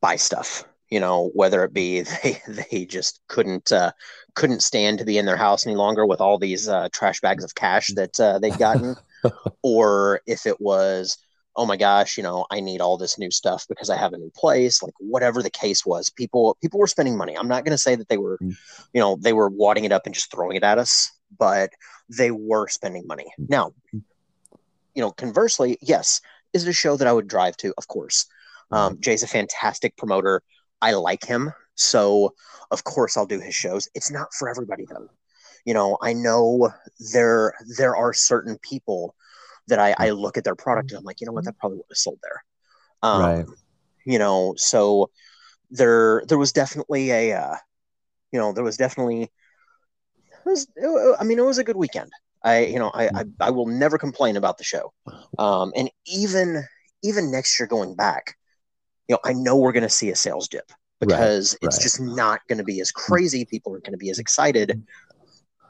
buy 0.00 0.16
stuff. 0.16 0.64
You 0.90 1.00
know, 1.00 1.30
whether 1.34 1.64
it 1.64 1.72
be 1.72 2.02
they 2.22 2.42
they 2.48 2.84
just 2.84 3.20
couldn't 3.28 3.72
uh 3.72 3.92
couldn't 4.34 4.62
stand 4.62 4.98
to 4.98 5.04
be 5.04 5.18
in 5.18 5.26
their 5.26 5.36
house 5.36 5.66
any 5.66 5.76
longer 5.76 6.06
with 6.06 6.20
all 6.20 6.38
these 6.38 6.68
uh 6.68 6.88
trash 6.92 7.20
bags 7.20 7.44
of 7.44 7.54
cash 7.54 7.88
that 7.94 8.18
uh, 8.20 8.38
they'd 8.38 8.58
gotten, 8.58 8.96
or 9.62 10.20
if 10.26 10.46
it 10.46 10.60
was 10.60 11.18
oh 11.56 11.66
my 11.66 11.76
gosh, 11.76 12.16
you 12.16 12.22
know, 12.24 12.44
I 12.50 12.58
need 12.58 12.80
all 12.80 12.98
this 12.98 13.16
new 13.16 13.30
stuff 13.30 13.64
because 13.68 13.88
I 13.88 13.96
have 13.96 14.12
a 14.12 14.18
new 14.18 14.30
place, 14.34 14.82
like 14.82 14.94
whatever 14.98 15.40
the 15.40 15.50
case 15.50 15.86
was, 15.86 16.10
people 16.10 16.56
people 16.60 16.80
were 16.80 16.88
spending 16.88 17.16
money. 17.16 17.38
I'm 17.38 17.46
not 17.46 17.64
going 17.64 17.70
to 17.76 17.78
say 17.78 17.94
that 17.94 18.08
they 18.08 18.18
were, 18.18 18.38
Mm. 18.42 18.56
you 18.92 19.00
know, 19.00 19.16
they 19.20 19.32
were 19.32 19.48
wadding 19.48 19.84
it 19.84 19.92
up 19.92 20.02
and 20.04 20.14
just 20.14 20.32
throwing 20.32 20.56
it 20.56 20.64
at 20.64 20.78
us, 20.78 21.12
but 21.38 21.70
they 22.08 22.32
were 22.32 22.66
spending 22.66 23.06
money. 23.06 23.26
Now, 23.38 23.72
you 23.92 24.02
know, 25.02 25.12
conversely, 25.12 25.78
yes, 25.80 26.20
is 26.52 26.66
it 26.66 26.70
a 26.70 26.72
show 26.72 26.96
that 26.96 27.06
I 27.06 27.12
would 27.12 27.28
drive 27.28 27.56
to? 27.58 27.72
Of 27.78 27.86
course. 27.86 28.26
Um, 28.72 28.98
Jay's 29.00 29.22
a 29.22 29.28
fantastic 29.28 29.96
promoter. 29.96 30.42
I 30.84 30.92
like 30.94 31.24
him, 31.24 31.52
so 31.76 32.34
of 32.70 32.84
course 32.84 33.16
I'll 33.16 33.26
do 33.26 33.40
his 33.40 33.54
shows. 33.54 33.88
It's 33.94 34.10
not 34.10 34.32
for 34.34 34.48
everybody 34.50 34.86
though. 34.86 35.08
You 35.66 35.74
know, 35.74 35.98
I 36.02 36.12
know 36.14 36.70
there 37.12 37.54
there 37.78 37.96
are 37.96 38.12
certain 38.12 38.58
people 38.62 39.14
that 39.68 39.78
I, 39.78 39.94
I 39.98 40.10
look 40.10 40.36
at 40.38 40.44
their 40.44 40.56
product 40.56 40.92
and 40.92 40.98
I'm 40.98 41.04
like, 41.04 41.20
you 41.20 41.26
know 41.26 41.32
what, 41.32 41.44
that 41.46 41.58
probably 41.58 41.78
would 41.78 41.86
have 41.90 41.98
sold 41.98 42.20
there. 42.22 42.44
Um, 43.02 43.20
Right. 43.20 43.46
You 44.06 44.18
know, 44.18 44.54
so 44.58 45.10
there 45.70 46.24
there 46.28 46.38
was 46.38 46.52
definitely 46.52 47.10
a 47.12 47.34
uh, 47.34 47.56
you 48.32 48.40
know 48.40 48.52
there 48.52 48.64
was 48.64 48.76
definitely 48.78 49.24
it 49.24 49.30
was 50.44 50.66
it, 50.76 51.16
I 51.20 51.24
mean 51.24 51.38
it 51.38 51.44
was 51.44 51.58
a 51.58 51.64
good 51.64 51.76
weekend. 51.76 52.10
I 52.42 52.66
you 52.66 52.78
know 52.78 52.90
I, 52.94 53.10
I 53.14 53.24
I 53.40 53.50
will 53.50 53.66
never 53.66 53.98
complain 53.98 54.36
about 54.36 54.58
the 54.58 54.64
show. 54.64 54.92
Um, 55.38 55.72
and 55.76 55.90
even 56.06 56.64
even 57.02 57.30
next 57.30 57.58
year 57.58 57.66
going 57.66 57.94
back, 57.96 58.36
you 59.08 59.14
know 59.14 59.18
I 59.24 59.32
know 59.32 59.56
we're 59.56 59.72
going 59.72 59.82
to 59.82 59.88
see 59.88 60.10
a 60.10 60.16
sales 60.16 60.48
dip 60.48 60.70
because 61.00 61.56
it's 61.62 61.76
right. 61.76 61.82
just 61.82 62.00
not 62.00 62.40
going 62.48 62.58
to 62.58 62.64
be 62.64 62.80
as 62.80 62.90
crazy. 62.92 63.44
People 63.44 63.72
aren't 63.72 63.84
going 63.84 63.92
to 63.92 63.98
be 63.98 64.10
as 64.10 64.18
excited. 64.18 64.82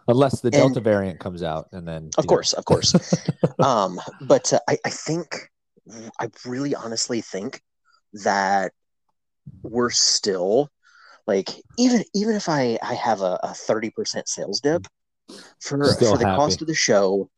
Unless 0.07 0.41
the 0.43 0.49
And- 0.49 0.55
Delta 0.55 0.81
variant 0.81 1.19
comes 1.19 1.43
out, 1.43 1.69
and 1.73 1.89
then 1.89 2.11
Of 2.19 2.25
you 2.25 2.27
know. 2.27 2.29
course, 2.29 2.53
of 2.53 2.65
course. 2.67 2.95
um, 3.59 3.99
but 4.23 4.53
uh, 4.53 4.61
I, 4.69 4.77
I 4.85 4.91
think 4.91 5.51
I 6.21 6.29
really 6.45 6.75
honestly 6.75 7.21
think 7.23 7.61
that 8.25 8.73
we're 9.63 9.91
still 9.91 10.71
like 11.27 11.51
even 11.79 12.05
even 12.15 12.35
if 12.37 12.49
I 12.49 12.79
I 12.83 12.95
have 12.95 13.23
a, 13.23 13.39
a 13.43 13.49
30% 13.49 13.93
sales 14.29 14.61
dip 14.61 14.87
for 15.61 15.83
Still 15.85 16.13
for 16.13 16.19
the 16.19 16.27
happy. 16.27 16.37
cost 16.39 16.61
of 16.61 16.69
the 16.69 16.75
show 16.75 17.31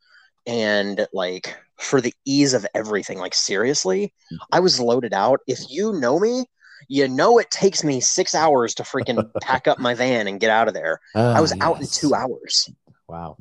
and 0.47 1.07
like 1.13 1.57
for 1.79 2.01
the 2.01 2.15
ease 2.25 2.55
of 2.55 2.67
everything 2.75 3.19
like 3.19 3.35
seriously 3.35 4.13
I 4.53 4.61
was 4.61 4.81
loaded 4.81 5.13
out 5.13 5.41
if 5.47 5.61
you 5.69 5.93
know 5.93 6.19
me 6.19 6.47
you 6.89 7.09
know 7.09 7.39
it 7.39 7.51
takes 7.51 7.83
me 7.85 8.01
6 8.01 8.35
hours 8.35 8.75
to 8.75 8.83
freaking 8.83 9.29
pack 9.43 9.67
up 9.69 9.79
my 9.79 9.95
van 9.95 10.27
and 10.29 10.41
get 10.41 10.51
out 10.51 10.69
of 10.69 10.75
there 10.75 11.01
I 11.15 11.39
Ah, 11.39 11.41
was 11.41 11.53
out 11.61 11.81
in 11.81 11.87
2 11.87 12.15
hours 12.15 12.71
Wow. 13.09 13.37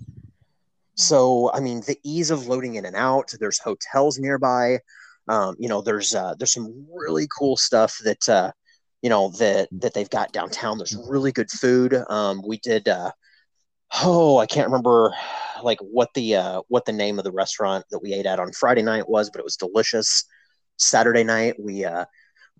so 0.95 1.52
I 1.54 1.60
mean, 1.60 1.82
the 1.82 1.98
ease 2.04 2.32
of 2.32 2.48
loading 2.48 2.76
in 2.76 2.86
and 2.86 2.95
out. 2.95 3.34
There's 3.39 3.60
hotels 3.60 4.17
nearby. 4.19 4.80
Um, 5.28 5.56
you 5.60 5.67
know, 5.67 5.82
there's 5.82 6.13
uh, 6.15 6.36
there's 6.38 6.54
some 6.54 6.86
really 6.93 7.28
cool 7.38 7.58
stuff 7.58 7.98
that 8.04 8.30
uh, 8.30 8.52
you 9.02 9.10
know 9.10 9.30
that 9.39 9.69
that 9.82 9.93
they've 9.93 10.10
got 10.10 10.32
downtown. 10.32 10.78
There's 10.78 10.95
really 11.10 11.32
good 11.32 11.50
food. 11.52 11.93
Um, 12.10 12.41
we 12.45 12.58
did. 12.60 12.88
Uh, 12.88 13.12
oh, 14.03 14.38
I 14.38 14.45
can't 14.45 14.67
remember 14.67 15.13
like 15.63 15.79
what 15.79 16.13
the 16.13 16.36
uh, 16.36 16.62
what 16.67 16.86
the 16.86 16.91
name 16.93 17.17
of 17.17 17.23
the 17.23 17.31
restaurant 17.31 17.86
that 17.91 17.99
we 17.99 18.13
ate 18.13 18.25
at 18.25 18.39
on 18.39 18.51
Friday 18.51 18.81
night 18.81 19.08
was, 19.08 19.29
but 19.29 19.39
it 19.39 19.45
was 19.45 19.58
delicious. 19.58 20.25
Saturday 20.77 21.23
night 21.23 21.55
we 21.60 21.86
uh, 21.86 22.05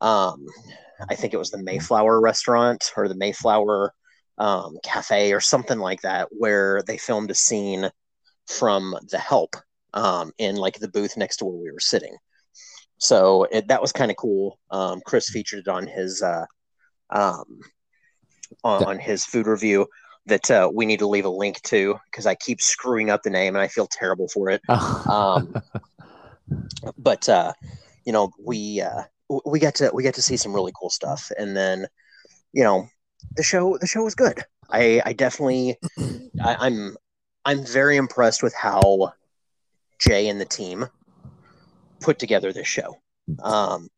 um, 0.02 0.46
I 1.10 1.16
think 1.16 1.34
it 1.34 1.38
was 1.38 1.52
the 1.52 1.62
Mayflower 1.62 2.22
restaurant 2.22 2.92
or 2.96 3.08
the 3.08 3.16
Mayflower 3.16 3.94
um, 4.38 4.78
cafe 4.84 5.34
or 5.34 5.42
something 5.42 5.80
like 5.80 6.02
that, 6.02 6.30
where 6.32 6.82
they 6.84 6.98
filmed 6.98 7.32
a 7.32 7.36
scene 7.36 7.90
from 8.48 8.96
The 9.10 9.20
Help 9.20 9.56
um, 9.94 10.32
in 10.38 10.56
like 10.56 10.80
the 10.80 10.90
booth 10.90 11.18
next 11.18 11.38
to 11.38 11.46
where 11.46 11.58
we 11.58 11.72
were 11.72 11.80
sitting. 11.80 12.16
So 12.98 13.44
it, 13.52 13.68
that 13.68 13.82
was 13.82 13.92
kind 13.92 14.12
of 14.12 14.18
cool. 14.18 14.60
Um, 14.72 15.02
Chris 15.06 15.30
featured 15.30 15.60
it 15.60 15.68
on 15.68 15.86
his 15.88 16.22
uh, 16.22 16.46
um, 17.10 17.60
on, 18.64 18.84
on 18.86 19.00
his 19.00 19.26
food 19.26 19.48
review 19.48 19.88
that 20.28 20.50
uh, 20.50 20.70
we 20.74 20.86
need 20.86 21.00
to 21.00 21.08
leave 21.08 21.26
a 21.26 21.30
link 21.30 21.62
to 21.64 22.00
because 22.10 22.26
I 22.26 22.36
keep 22.36 22.62
screwing 22.62 23.10
up 23.10 23.24
the 23.24 23.30
name 23.30 23.56
and 23.56 23.62
I 23.62 23.68
feel 23.68 23.88
terrible 23.88 24.28
for 24.28 24.50
it. 24.50 24.62
Um, 24.70 25.56
but 26.98 27.28
uh, 27.30 27.54
you 28.06 28.14
know, 28.14 28.32
we 28.44 28.82
uh, 28.82 29.04
we 29.46 29.60
got 29.60 29.76
to 29.76 29.92
we 29.94 30.04
got 30.04 30.16
to 30.16 30.22
see 30.22 30.38
some 30.38 30.54
really 30.54 30.74
cool 30.80 30.90
stuff, 30.90 31.32
and 31.38 31.56
then 31.56 31.88
you 32.54 32.64
know, 32.64 32.88
the 33.36 33.44
show 33.44 33.78
the 33.78 33.88
show 33.88 34.04
was 34.04 34.16
good. 34.16 34.44
I 34.70 35.02
I 35.06 35.14
definitely 35.14 35.78
I, 36.44 36.56
I'm 36.60 36.98
I'm 37.46 37.66
very 37.66 37.98
impressed 37.98 38.42
with 38.42 38.54
how 38.56 39.14
Jay 40.00 40.28
and 40.28 40.42
the 40.42 40.46
team 40.46 40.88
put 42.02 42.20
together 42.20 42.52
this 42.52 42.68
show. 42.68 42.98
Um, 43.42 43.90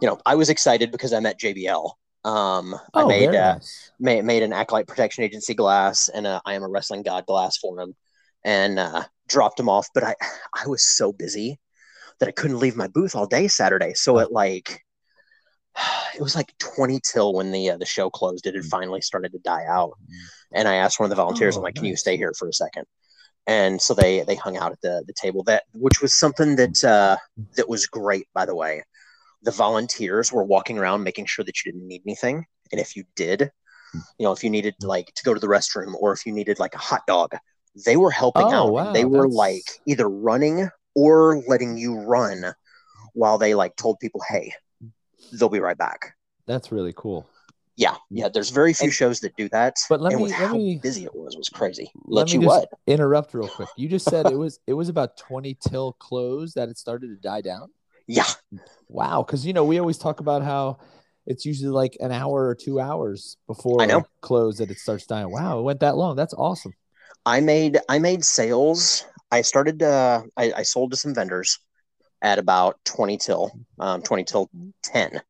you 0.00 0.08
know, 0.08 0.18
I 0.26 0.34
was 0.34 0.50
excited 0.50 0.90
because 0.90 1.12
I 1.12 1.20
met 1.20 1.40
JBL. 1.40 1.90
Um, 2.26 2.74
I 2.92 3.02
oh, 3.02 3.08
made 3.08 3.26
very 3.26 3.38
uh, 3.38 3.52
nice. 3.54 3.92
made, 4.00 4.24
made 4.24 4.42
an 4.42 4.52
acolyte 4.52 4.88
protection 4.88 5.22
agency 5.22 5.54
glass 5.54 6.08
and 6.08 6.26
a 6.26 6.42
I 6.44 6.54
am 6.54 6.64
a 6.64 6.68
wrestling 6.68 7.04
god 7.04 7.24
glass 7.26 7.56
for 7.56 7.80
him 7.80 7.94
and 8.44 8.80
uh, 8.80 9.04
dropped 9.28 9.60
him 9.60 9.68
off. 9.68 9.88
But 9.94 10.02
I 10.02 10.14
I 10.52 10.66
was 10.66 10.82
so 10.82 11.12
busy 11.12 11.60
that 12.18 12.28
I 12.28 12.32
couldn't 12.32 12.58
leave 12.58 12.76
my 12.76 12.88
booth 12.88 13.14
all 13.14 13.26
day 13.26 13.46
Saturday. 13.46 13.94
So 13.94 14.18
it 14.18 14.32
like 14.32 14.82
it 16.16 16.20
was 16.20 16.34
like 16.34 16.52
20 16.58 17.00
till 17.00 17.32
when 17.32 17.52
the 17.52 17.70
uh, 17.70 17.76
the 17.76 17.86
show 17.86 18.10
closed. 18.10 18.46
It 18.46 18.54
had 18.56 18.64
Mm. 18.64 18.70
finally 18.70 19.00
started 19.02 19.30
to 19.32 19.38
die 19.38 19.66
out, 19.68 19.92
and 20.52 20.66
I 20.66 20.76
asked 20.76 20.98
one 20.98 21.04
of 21.06 21.10
the 21.10 21.22
volunteers, 21.22 21.54
Oh, 21.54 21.58
I'm 21.58 21.64
like, 21.64 21.76
"Can 21.76 21.84
you 21.84 21.96
stay 21.96 22.16
here 22.16 22.32
for 22.36 22.48
a 22.48 22.52
second? 22.52 22.86
And 23.46 23.80
so 23.80 23.94
they 23.94 24.22
they 24.24 24.34
hung 24.34 24.56
out 24.56 24.72
at 24.72 24.80
the 24.80 25.04
the 25.06 25.12
table 25.12 25.44
that 25.44 25.62
which 25.74 26.00
was 26.02 26.12
something 26.12 26.56
that 26.56 26.82
uh, 26.82 27.16
that 27.56 27.68
was 27.68 27.86
great, 27.86 28.26
by 28.34 28.46
the 28.46 28.56
way. 28.56 28.82
The 29.42 29.50
volunteers 29.50 30.32
were 30.32 30.44
walking 30.44 30.78
around 30.78 31.02
making 31.02 31.26
sure 31.26 31.44
that 31.44 31.64
you 31.64 31.72
didn't 31.72 31.86
need 31.86 32.02
anything, 32.06 32.46
and 32.72 32.80
if 32.80 32.96
you 32.96 33.04
did, 33.14 33.50
you 34.18 34.24
know, 34.24 34.32
if 34.32 34.42
you 34.42 34.50
needed 34.50 34.74
hmm. 34.80 34.86
like 34.86 35.12
to 35.14 35.24
go 35.24 35.34
to 35.34 35.40
the 35.40 35.46
restroom 35.46 35.94
or 36.00 36.12
if 36.12 36.26
you 36.26 36.32
needed 36.32 36.58
like 36.58 36.74
a 36.74 36.78
hot 36.78 37.02
dog, 37.06 37.34
they 37.84 37.96
were 37.96 38.10
helping 38.10 38.44
Oh, 38.44 38.52
out. 38.52 38.72
wow, 38.72 38.92
they 38.92 39.04
were 39.04 39.28
that's- 39.28 39.34
like 39.34 39.62
either 39.86 40.08
running 40.08 40.68
or 40.94 41.42
letting 41.46 41.76
you 41.76 42.00
run 42.00 42.54
while 43.12 43.38
they 43.38 43.54
like 43.54 43.76
told 43.76 43.98
people, 44.00 44.22
"Hey, 44.28 44.52
they'll 45.32 45.48
be 45.48 45.60
right 45.60 45.78
back." 45.78 46.14
That's 46.46 46.72
really 46.72 46.94
cool. 46.96 47.28
Yeah, 47.78 47.96
yeah. 48.10 48.28
There's 48.28 48.48
very 48.48 48.72
few 48.72 48.86
And- 48.86 48.92
shows 48.94 49.20
that 49.20 49.36
do 49.36 49.50
that. 49.50 49.76
But 49.90 50.00
let 50.00 50.14
and 50.14 50.22
me- 50.22 50.28
let 50.30 50.38
how 50.38 50.54
me- 50.54 50.76
busy 50.82 51.04
it 51.04 51.14
was 51.14 51.36
was 51.36 51.50
crazy. 51.50 51.90
let 52.06 52.20
Let, 52.20 52.26
me 52.28 52.32
you 52.42 52.46
what? 52.48 52.70
Interrupt 52.86 53.34
real 53.34 53.48
quick. 53.48 53.68
You 53.76 53.88
just 53.88 54.08
said 54.08 54.26
it 54.26 54.36
was 54.38 54.58
it 54.66 54.72
was 54.72 54.88
about 54.88 55.18
20 55.18 55.54
till 55.60 55.92
close 55.94 56.54
that 56.54 56.70
it 56.70 56.78
started 56.78 57.08
to 57.08 57.16
die 57.16 57.42
down. 57.42 57.70
Yeah, 58.06 58.26
Wow, 58.88 59.22
because 59.22 59.44
you 59.44 59.52
know 59.52 59.64
we 59.64 59.78
always 59.78 59.98
talk 59.98 60.20
about 60.20 60.42
how 60.42 60.78
it's 61.26 61.44
usually 61.44 61.70
like 61.70 61.96
an 62.00 62.12
hour 62.12 62.46
or 62.46 62.54
two 62.54 62.78
hours 62.78 63.36
before 63.48 63.82
I 63.82 63.86
know. 63.86 64.04
close 64.20 64.58
that 64.58 64.70
it 64.70 64.78
starts 64.78 65.06
dying. 65.06 65.30
Wow, 65.30 65.58
it 65.58 65.62
went 65.62 65.80
that 65.80 65.96
long. 65.96 66.14
That's 66.16 66.34
awesome. 66.34 66.72
I 67.24 67.40
made 67.40 67.78
I 67.88 67.98
made 67.98 68.24
sales. 68.24 69.04
I 69.32 69.42
started. 69.42 69.82
Uh, 69.82 70.22
I, 70.36 70.52
I 70.58 70.62
sold 70.62 70.92
to 70.92 70.96
some 70.96 71.14
vendors 71.14 71.58
at 72.22 72.38
about 72.38 72.78
twenty 72.84 73.16
till 73.16 73.50
um, 73.80 74.02
twenty 74.02 74.22
till 74.22 74.48
ten, 74.84 75.20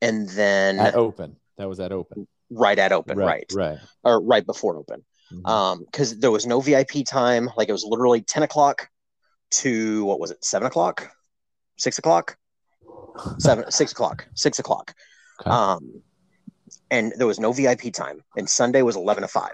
and 0.00 0.28
then 0.30 0.80
At 0.80 0.94
open, 0.94 1.36
that 1.58 1.68
was 1.68 1.80
at 1.80 1.92
open. 1.92 2.26
right 2.50 2.78
at 2.78 2.92
open, 2.92 3.18
right, 3.18 3.44
right. 3.52 3.78
or 4.02 4.22
right 4.22 4.46
before 4.46 4.76
open. 4.78 5.04
Mhm. 5.30 5.46
um 5.46 5.84
because 5.84 6.18
there 6.18 6.30
was 6.30 6.46
no 6.46 6.58
vip 6.62 6.90
time 7.06 7.50
like 7.54 7.68
it 7.68 7.72
was 7.72 7.84
literally 7.84 8.22
10 8.22 8.44
o'clock 8.44 8.88
to 9.50 10.02
what 10.06 10.18
was 10.18 10.30
it 10.30 10.42
7 10.42 10.66
o'clock 10.66 11.10
6 11.78 11.98
o'clock 11.98 12.36
7 13.38 13.70
6 13.70 13.92
o'clock 13.92 14.26
6 14.34 14.58
o'clock 14.58 14.94
Okay. 15.40 15.50
um 15.50 16.02
and 16.90 17.12
there 17.16 17.26
was 17.26 17.38
no 17.38 17.52
vip 17.52 17.80
time 17.92 18.22
and 18.36 18.48
sunday 18.48 18.82
was 18.82 18.96
11 18.96 19.22
to 19.22 19.28
5 19.28 19.50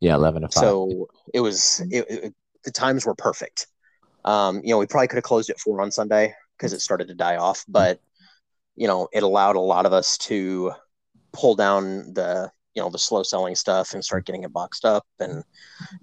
yeah, 0.00 0.14
eleven 0.14 0.42
to 0.42 0.48
five. 0.48 0.62
so 0.62 1.08
it 1.32 1.40
was 1.40 1.80
it, 1.90 2.06
it, 2.10 2.34
the 2.64 2.70
times 2.70 3.06
were 3.06 3.14
perfect 3.14 3.66
um 4.24 4.60
you 4.64 4.70
know 4.70 4.78
we 4.78 4.86
probably 4.86 5.08
could 5.08 5.16
have 5.16 5.24
closed 5.24 5.50
at 5.50 5.58
4 5.60 5.80
on 5.82 5.90
sunday 5.90 6.34
because 6.56 6.72
it 6.72 6.80
started 6.80 7.08
to 7.08 7.14
die 7.14 7.36
off 7.36 7.64
but 7.68 8.00
you 8.74 8.86
know 8.86 9.08
it 9.12 9.22
allowed 9.22 9.56
a 9.56 9.60
lot 9.60 9.86
of 9.86 9.92
us 9.92 10.18
to 10.18 10.72
pull 11.32 11.54
down 11.54 12.12
the 12.14 12.50
you 12.76 12.82
know 12.82 12.90
the 12.90 12.98
slow 12.98 13.22
selling 13.22 13.54
stuff 13.56 13.94
and 13.94 14.04
start 14.04 14.26
getting 14.26 14.44
it 14.44 14.52
boxed 14.52 14.84
up 14.84 15.04
and 15.18 15.42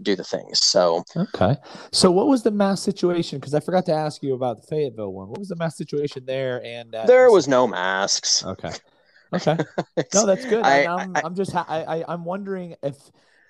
do 0.02 0.16
the 0.16 0.24
things 0.24 0.60
so 0.60 1.04
okay. 1.16 1.56
So 1.92 2.10
what 2.12 2.28
was 2.28 2.42
the 2.44 2.52
mass 2.52 2.82
situation? 2.82 3.40
Because 3.40 3.54
I 3.54 3.60
forgot 3.60 3.86
to 3.86 3.94
ask 3.94 4.24
you 4.24 4.34
about 4.34 4.60
the 4.62 4.68
Fayetteville 4.68 5.14
one. 5.14 5.30
What 5.30 5.38
was 5.40 5.50
the 5.50 5.56
mass 5.56 5.78
situation 5.78 6.26
there? 6.26 6.62
And 6.66 6.94
at- 6.96 7.08
there 7.08 7.32
was 7.32 7.48
no 7.48 7.68
masks 7.68 8.44
okay. 8.44 8.72
Okay. 9.34 9.58
No, 10.14 10.26
that's 10.26 10.46
good. 10.46 10.64
I- 10.64 10.84
I, 10.84 10.96
I'm, 10.96 11.16
I'm 11.16 11.36
just, 11.36 11.52
ha- 11.52 11.66
I, 11.68 11.84
I, 12.02 12.14
I'm 12.14 12.26
wondering 12.26 12.76
if 12.84 12.96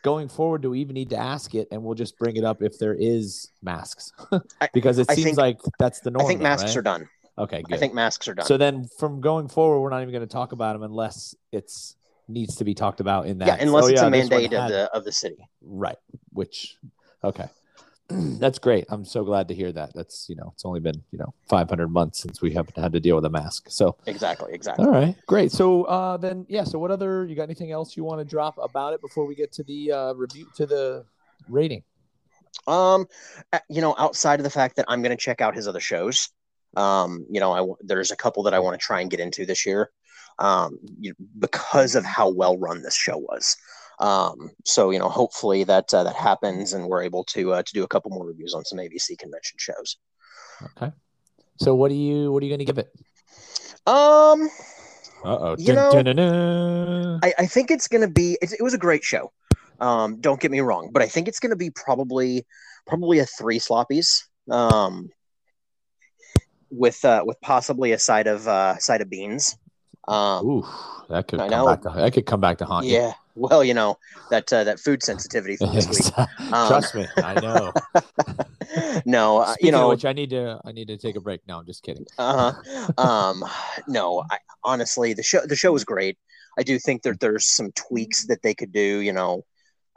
going 0.02 0.28
forward, 0.30 0.62
do 0.62 0.70
we 0.72 0.80
even 0.82 0.94
need 0.94 1.10
to 1.12 1.18
ask 1.18 1.56
it, 1.56 1.68
and 1.72 1.82
we'll 1.84 1.96
just 1.96 2.18
bring 2.18 2.36
it 2.36 2.44
up 2.44 2.62
if 2.62 2.78
there 2.78 2.94
is 2.94 3.52
masks, 3.62 4.12
because 4.74 4.98
it 5.00 5.08
I 5.10 5.16
seems 5.16 5.26
think- 5.26 5.38
like 5.38 5.58
that's 5.80 6.00
the 6.02 6.12
norm. 6.12 6.26
i 6.26 6.28
think 6.28 6.42
masks 6.42 6.70
right? 6.72 6.78
are 6.78 6.82
done 6.82 7.10
Okay, 7.38 7.62
good. 7.64 7.74
i 7.76 7.78
think 7.78 7.94
masks 7.94 8.28
are 8.28 8.34
done 8.36 8.46
so. 8.46 8.58
Then 8.58 8.86
from 9.00 9.20
going 9.22 9.48
forward, 9.48 9.80
we're 9.82 9.90
not 9.90 10.02
even 10.02 10.12
going 10.14 10.28
to 10.28 10.32
talk 10.34 10.52
about 10.52 10.74
them 10.74 10.84
unless 10.84 11.34
it's 11.52 11.96
needs 12.28 12.56
to 12.56 12.64
be 12.64 12.74
talked 12.74 13.00
about 13.00 13.26
in 13.28 13.38
that. 13.40 13.48
yeah 13.48 13.58
unless 13.60 13.86
oh, 13.86 13.88
it's 13.88 14.02
yeah, 14.02 14.08
a 14.08 14.10
mandate 14.10 14.54
of 14.54 14.70
the 14.70 14.92
of 14.94 15.04
the 15.04 15.12
city 15.12 15.48
right. 15.62 15.98
Which, 16.32 16.78
okay, 17.24 17.48
that's 18.10 18.60
great. 18.60 18.86
I'm 18.90 19.06
so 19.06 19.24
glad 19.24 19.48
to 19.48 19.54
hear 19.54 19.72
that. 19.72 19.94
That's 19.94 20.28
you 20.30 20.36
know, 20.36 20.52
it's 20.54 20.66
only 20.66 20.80
been 20.80 21.02
you 21.12 21.20
know 21.20 21.34
500 21.50 21.88
months 21.88 22.20
since 22.20 22.42
we 22.42 22.52
haven't 22.52 22.78
had 22.78 22.94
to 22.94 23.00
deal 23.00 23.16
with 23.16 23.26
a 23.26 23.30
mask. 23.30 23.68
So 23.70 23.96
exactly 24.06 24.54
exactly 24.54 24.86
all 24.86 24.92
right, 24.92 25.16
great. 25.28 25.52
So 25.52 25.84
uh, 25.86 26.18
then, 26.18 26.46
yeah. 26.50 26.64
So 26.64 26.80
what 26.80 26.92
other? 26.92 27.26
You 27.26 27.36
got 27.36 27.44
anything 27.44 27.72
else 27.72 27.96
you 27.96 28.04
want 28.04 28.20
to 28.20 28.26
drop 28.26 28.58
about 28.62 28.94
it 28.94 29.02
before 29.02 29.26
we 29.26 29.36
get 29.36 29.52
to 29.54 29.64
the 29.64 29.92
uh, 29.92 30.14
review 30.14 30.48
to 30.56 30.66
the 30.66 31.06
rating? 31.48 31.84
Um, 32.68 33.08
you 33.70 33.82
know, 33.82 33.96
outside 33.98 34.40
of 34.40 34.44
the 34.44 34.50
fact 34.50 34.76
that 34.76 34.86
I'm 34.88 35.02
going 35.02 35.16
to 35.16 35.22
check 35.22 35.42
out 35.42 35.56
his 35.56 35.68
other 35.68 35.80
shows, 35.80 36.30
um, 36.76 37.26
you 37.30 37.40
know, 37.40 37.52
I 37.52 37.74
there's 37.82 38.12
a 38.12 38.16
couple 38.16 38.44
that 38.44 38.54
I 38.54 38.60
want 38.60 38.80
to 38.80 38.84
try 38.84 39.02
and 39.02 39.10
get 39.10 39.20
into 39.20 39.46
this 39.46 39.66
year, 39.66 39.92
um, 40.39 40.78
you, 41.00 41.13
because 41.39 41.96
of 41.96 42.06
how 42.06 42.30
well 42.30 42.58
run 42.58 42.82
this 42.82 42.96
show 42.96 43.17
was. 43.17 43.56
Um, 44.00 44.52
so 44.65 44.89
you 44.89 45.00
know, 45.00 45.10
hopefully 45.10 45.63
that 45.65 45.93
uh, 45.93 46.04
that 46.04 46.15
happens 46.15 46.74
and 46.74 46.88
we're 46.88 47.04
able 47.04 47.24
to 47.26 47.54
uh, 47.54 47.63
to 47.63 47.74
do 47.74 47.84
a 47.84 47.88
couple 47.88 48.12
more 48.12 48.26
reviews 48.26 48.54
on 48.54 48.65
some 48.65 48.80
ABC 48.80 49.17
convention 49.17 49.58
shows. 49.60 49.98
Okay. 50.78 50.91
So 51.58 51.76
what 51.76 51.89
do 51.89 51.96
you 51.96 52.32
what 52.32 52.41
are 52.41 52.46
you 52.46 52.52
going 52.52 52.60
to 52.60 52.65
give 52.65 52.80
it? 52.80 52.91
Um, 53.86 54.50
Uh 55.24 55.38
oh. 55.39 55.56
You 55.60 55.74
know- 55.74 57.19
I, 57.24 57.34
I 57.39 57.46
think 57.46 57.72
it's 57.72 57.88
going 57.88 58.02
to 58.02 58.08
be. 58.10 58.38
It, 58.41 58.54
it 58.54 58.63
was 58.63 58.74
a 58.74 58.78
great 58.80 59.04
show. 59.04 59.32
Um, 59.80 60.19
don't 60.22 60.39
get 60.39 60.52
me 60.52 60.62
wrong, 60.62 60.89
but 60.91 61.02
I 61.02 61.08
think 61.08 61.28
it's 61.28 61.39
going 61.39 61.50
to 61.52 61.56
be 61.56 61.69
probably 61.69 62.46
probably 62.88 63.19
a 63.19 63.26
three 63.26 63.60
sloppies. 63.60 64.24
Um, 64.50 65.10
with 66.69 67.06
uh, 67.06 67.24
with 67.26 67.39
possibly 67.41 67.91
a 67.91 68.00
side 68.00 68.28
of 68.28 68.48
uh, 68.48 68.78
side 68.80 69.02
of 69.02 69.10
beans. 69.10 69.56
Um, 70.08 70.46
Ooh, 70.46 70.66
that 71.10 71.28
could 71.28 71.39
I 71.39 71.50
come 71.50 71.60
know. 71.60 71.66
back 71.66 71.82
to 71.84 71.89
that 71.96 72.13
could 72.13 72.26
come 72.26 72.42
back 72.42 72.58
to 72.60 72.66
haunt 72.66 72.86
you. 72.86 72.94
yeah. 72.94 73.13
Well, 73.36 73.63
you 73.63 73.74
know 73.74 73.98
that 74.30 74.52
uh, 74.54 74.63
that 74.63 74.80
food 74.80 75.02
sensitivity 75.02 75.58
week. 75.62 76.18
Um, 76.18 76.68
Trust 76.68 76.94
me, 76.94 77.08
I 77.18 77.39
know. 77.39 77.74
no, 79.06 79.39
uh, 79.39 79.56
you 79.60 79.72
know. 79.72 79.89
which, 79.89 80.06
I 80.06 80.13
need 80.13 80.30
to 80.32 80.60
I 80.63 80.72
need 80.72 80.88
to 80.89 80.98
take 80.98 81.16
a 81.16 81.22
break. 81.22 81.42
No, 81.48 81.58
I'm 81.58 81.66
just 81.66 81.82
kidding. 81.84 82.06
uh-huh. 82.18 82.92
um, 83.02 83.44
no, 83.88 84.24
I, 84.30 84.38
honestly, 84.63 85.13
the 85.13 85.24
show 85.24 85.42
the 85.46 85.56
show 85.56 85.72
was 85.72 85.84
great. 85.84 86.18
I 86.60 86.63
do 86.63 86.78
think 86.78 87.02
that 87.04 87.20
there's 87.20 87.46
some 87.46 87.72
tweaks 87.72 88.28
that 88.28 88.44
they 88.44 88.54
could 88.54 88.72
do. 88.72 89.00
You 89.00 89.13
know, 89.13 89.46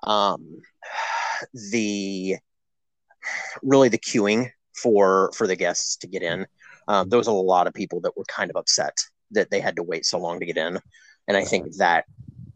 um, 0.05 0.63
the 1.71 2.37
really 3.63 3.91
the 3.91 3.99
queuing 3.99 4.51
for 4.75 5.31
for 5.35 5.47
the 5.47 5.57
guests 5.57 5.97
to 5.99 6.07
get 6.07 6.23
in. 6.23 6.47
Um, 6.89 7.09
there 7.11 7.19
was 7.19 7.27
a 7.27 7.33
lot 7.33 7.67
of 7.67 7.75
people 7.75 8.01
that 8.03 8.17
were 8.17 8.25
kind 8.25 8.49
of 8.49 8.57
upset 8.57 8.97
that 9.33 9.51
they 9.51 9.61
had 9.61 9.77
to 9.77 9.83
wait 9.83 10.05
so 10.05 10.19
long 10.19 10.41
to 10.41 10.47
get 10.47 10.57
in, 10.57 10.81
and 11.29 11.37
I 11.37 11.45
think 11.45 11.77
that 11.77 12.05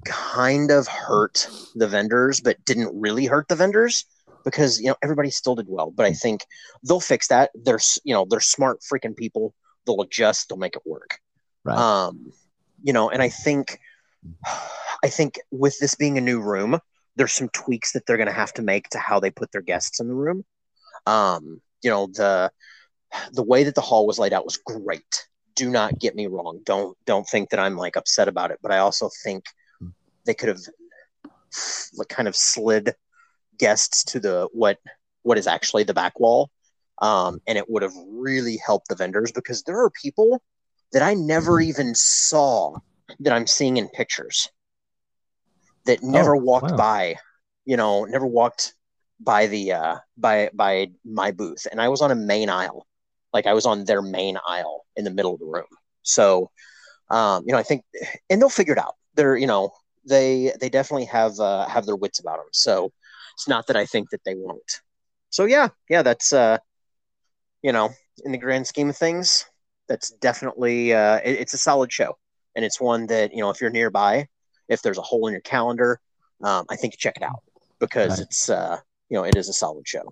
kind 0.05 0.71
of 0.71 0.87
hurt 0.87 1.49
the 1.75 1.89
vendors, 1.89 2.41
but 2.41 2.65
didn't 2.65 2.99
really 2.99 3.27
hurt 3.27 3.49
the 3.49 3.57
vendors 3.57 4.05
because 4.45 4.81
you 4.81 4.89
know 4.89 4.97
everybody 5.03 5.31
still 5.31 5.55
did 5.55 5.67
well. 5.69 5.91
But 5.91 6.07
I 6.07 6.13
think 6.13 6.45
they'll 6.87 7.01
fix 7.01 7.29
that. 7.29 7.51
They're 7.55 7.81
you 8.05 8.15
know 8.15 8.27
they're 8.29 8.41
smart 8.41 8.81
freaking 8.81 9.17
people. 9.17 9.55
They'll 9.87 10.01
adjust. 10.01 10.49
They'll 10.49 10.59
make 10.59 10.77
it 10.77 10.83
work. 10.85 11.19
Right. 11.65 11.77
Um, 11.77 12.33
you 12.83 12.93
know, 12.93 13.11
and 13.11 13.23
I 13.23 13.29
think 13.29 13.79
I 15.03 15.09
think 15.09 15.39
with 15.51 15.79
this 15.79 15.95
being 15.95 16.19
a 16.19 16.23
new 16.23 16.41
room, 16.41 16.79
there's 17.17 17.33
some 17.33 17.49
tweaks 17.51 17.93
that 17.93 18.07
they're 18.07 18.17
going 18.17 18.29
to 18.29 18.33
have 18.33 18.53
to 18.55 18.63
make 18.63 18.89
to 18.91 18.99
how 18.99 19.21
they 19.21 19.31
put 19.31 19.53
their 19.53 19.63
guests 19.63 20.01
in 20.01 20.09
the 20.09 20.15
room. 20.15 20.45
Um, 21.07 21.61
you 21.83 21.91
know 21.91 22.07
the 22.07 22.51
the 23.33 23.43
way 23.43 23.65
that 23.65 23.75
the 23.75 23.81
hall 23.81 24.07
was 24.07 24.19
laid 24.19 24.33
out 24.33 24.45
was 24.45 24.57
great. 24.57 25.27
Do 25.61 25.69
not 25.69 25.99
get 25.99 26.17
me 26.17 26.27
wrong. 26.27 26.61
Don't 26.65 26.97
don't 27.05 27.29
think 27.29 27.51
that 27.51 27.61
I'm 27.61 27.77
like 27.77 27.95
upset 27.95 28.29
about 28.29 28.51
it, 28.51 28.61
but 28.63 28.73
I 28.73 28.79
also 28.79 29.11
think 29.23 29.45
they 30.25 30.33
could 30.33 30.49
have 30.49 30.61
like 31.99 32.09
kind 32.09 32.27
of 32.27 32.35
slid 32.35 32.95
guests 33.59 34.03
to 34.05 34.21
the 34.21 34.49
what 34.55 34.79
what 35.21 35.37
is 35.37 35.47
actually 35.47 35.83
the 35.83 35.93
back 35.93 36.19
wall, 36.19 36.51
um, 37.03 37.43
and 37.47 37.59
it 37.59 37.69
would 37.69 37.83
have 37.83 37.93
really 38.09 38.59
helped 38.65 38.89
the 38.89 38.95
vendors 38.95 39.33
because 39.33 39.63
there 39.65 39.79
are 39.79 39.91
people 39.91 40.43
that 40.93 41.03
I 41.03 41.13
never 41.13 41.61
even 41.61 41.95
saw 41.95 42.79
that 43.19 43.35
I'm 43.35 43.47
seeing 43.47 43.77
in 43.77 43.91
pictures 43.91 44.49
that 45.85 46.03
never 46.03 46.35
walked 46.35 46.71
wow. 46.71 46.77
by, 46.79 47.17
you 47.67 47.77
know, 47.77 48.07
never 48.07 48.27
walked 48.27 48.73
by 49.21 49.47
the 49.47 49.73
uh 49.73 49.97
by 50.17 50.49
by 50.55 50.93
my 51.05 51.33
booth 51.33 51.67
and 51.71 51.83
I 51.83 51.91
was 51.91 52.01
on 52.01 52.13
a 52.13 52.15
main 52.15 52.49
aisle. 52.49 52.87
Like 53.33 53.47
I 53.47 53.55
was 53.55 53.67
on 53.67 53.85
their 53.85 54.03
main 54.03 54.39
aisle 54.47 54.85
in 54.97 55.05
the 55.05 55.11
middle 55.11 55.35
of 55.35 55.41
the 55.41 55.47
room. 55.47 55.67
So 56.03 56.51
um, 57.11 57.45
you 57.47 57.53
know, 57.53 57.59
I 57.59 57.63
think 57.63 57.85
and 58.31 58.41
they'll 58.41 58.49
figure 58.51 58.75
it 58.75 58.79
out. 58.79 58.95
They're, 59.15 59.37
you 59.37 59.47
know, 59.47 59.73
they 60.09 60.53
they 60.61 60.69
definitely 60.69 61.07
have 61.07 61.39
uh 61.41 61.67
have 61.69 61.87
their 61.87 61.97
wits 61.97 62.21
about 62.21 62.37
them. 62.39 62.47
So 62.53 62.93
it's 63.35 63.49
not 63.49 63.67
that 63.69 63.77
I 63.77 63.87
think 63.87 64.11
that 64.11 64.21
they 64.25 64.35
won't. 64.37 64.81
So 65.31 65.45
yeah, 65.45 65.69
yeah, 65.89 66.03
that's 66.03 66.33
uh 66.33 66.59
you 67.63 67.73
know, 67.73 67.91
in 68.25 68.33
the 68.33 68.39
grand 68.39 68.67
scheme 68.67 68.91
of 68.91 68.97
things, 68.97 69.45
that's 69.89 70.11
definitely 70.11 70.93
uh 70.95 71.17
it- 71.25 71.41
it's 71.41 71.55
a 71.55 71.59
solid 71.59 71.93
show. 71.93 72.17
And 72.57 72.65
it's 72.65 72.81
one 72.81 73.07
that, 73.09 73.33
you 73.33 73.39
know, 73.41 73.51
if 73.51 73.61
you're 73.61 73.71
nearby, 73.71 74.27
if 74.69 74.83
there's 74.83 74.99
a 74.99 75.03
hole 75.03 75.27
in 75.27 75.33
your 75.33 75.41
calendar, 75.43 76.01
um, 76.43 76.67
I 76.71 76.77
think 76.77 76.95
you 76.95 76.99
check 76.99 77.17
it 77.17 77.23
out 77.23 77.43
because 77.79 78.11
Right. 78.13 78.21
it's 78.21 78.51
uh 78.51 78.79
you 79.09 79.17
know, 79.19 79.25
it 79.25 79.37
is 79.37 79.49
a 79.49 79.53
solid 79.53 79.87
show. 79.87 80.05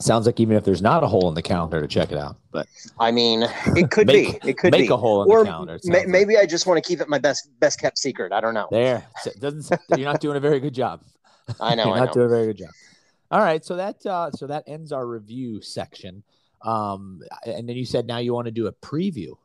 Sounds 0.00 0.26
like 0.26 0.38
even 0.38 0.56
if 0.56 0.64
there's 0.64 0.80
not 0.82 1.02
a 1.02 1.08
hole 1.08 1.28
in 1.28 1.34
the 1.34 1.42
calendar 1.42 1.80
to 1.80 1.88
check 1.88 2.12
it 2.12 2.18
out, 2.18 2.36
but 2.52 2.66
I 3.00 3.10
mean, 3.10 3.42
it 3.76 3.90
could 3.90 4.06
Make- 4.06 4.42
be. 4.42 4.48
It 4.48 4.56
could 4.56 4.70
make 4.70 4.88
be. 4.88 4.94
a 4.94 4.96
hole 4.96 5.24
in 5.24 5.30
or 5.30 5.40
the 5.44 5.50
calendar. 5.50 5.78
ma- 5.84 5.98
like. 5.98 6.06
maybe 6.08 6.36
I 6.38 6.46
just 6.46 6.66
want 6.66 6.82
to 6.82 6.86
keep 6.88 7.00
it 7.00 7.08
my 7.08 7.18
best 7.18 7.50
best 7.58 7.80
kept 7.80 7.98
secret. 7.98 8.32
I 8.32 8.40
don't 8.40 8.54
know. 8.54 8.68
there. 8.70 9.04
So 9.22 9.30
doesn't 9.40 9.68
you're 9.96 10.10
not 10.10 10.20
doing 10.20 10.36
a 10.36 10.40
very 10.40 10.60
good 10.60 10.74
job. 10.74 11.02
I 11.60 11.74
know. 11.74 11.86
You're 11.86 11.94
I 11.94 11.98
not 11.98 12.06
know. 12.08 12.12
doing 12.12 12.26
a 12.26 12.28
very 12.28 12.46
good 12.46 12.58
job. 12.58 12.70
All 13.30 13.40
right, 13.40 13.64
so 13.64 13.76
that 13.76 14.04
uh, 14.06 14.30
so 14.30 14.46
that 14.46 14.64
ends 14.68 14.92
our 14.92 15.04
review 15.06 15.60
section. 15.60 16.22
Um, 16.62 17.20
and 17.44 17.68
then 17.68 17.76
you 17.76 17.84
said 17.84 18.06
now 18.06 18.18
you 18.18 18.32
want 18.34 18.46
to 18.46 18.50
do 18.52 18.66
a 18.68 18.72
preview. 18.72 19.36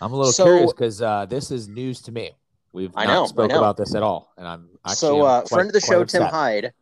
I'm 0.00 0.12
a 0.12 0.16
little 0.16 0.32
So- 0.32 0.44
curious 0.44 0.72
because 0.72 1.00
uh, 1.00 1.26
this 1.26 1.50
is 1.50 1.68
news 1.68 2.02
to 2.02 2.12
me. 2.12 2.32
We've 2.72 2.92
I 2.96 3.06
not 3.06 3.34
know, 3.36 3.44
I 3.44 3.46
know. 3.46 3.58
about 3.58 3.76
this 3.76 3.94
at 3.94 4.02
all, 4.02 4.32
and 4.36 4.46
I'm 4.46 4.68
actually 4.84 4.96
so, 4.96 5.16
I'm 5.20 5.22
uh, 5.26 5.40
quite- 5.40 5.48
friend 5.48 5.68
of 5.68 5.72
the 5.72 5.80
show, 5.80 6.04
Tim 6.04 6.22
upset. 6.22 6.30
Hyde, 6.32 6.72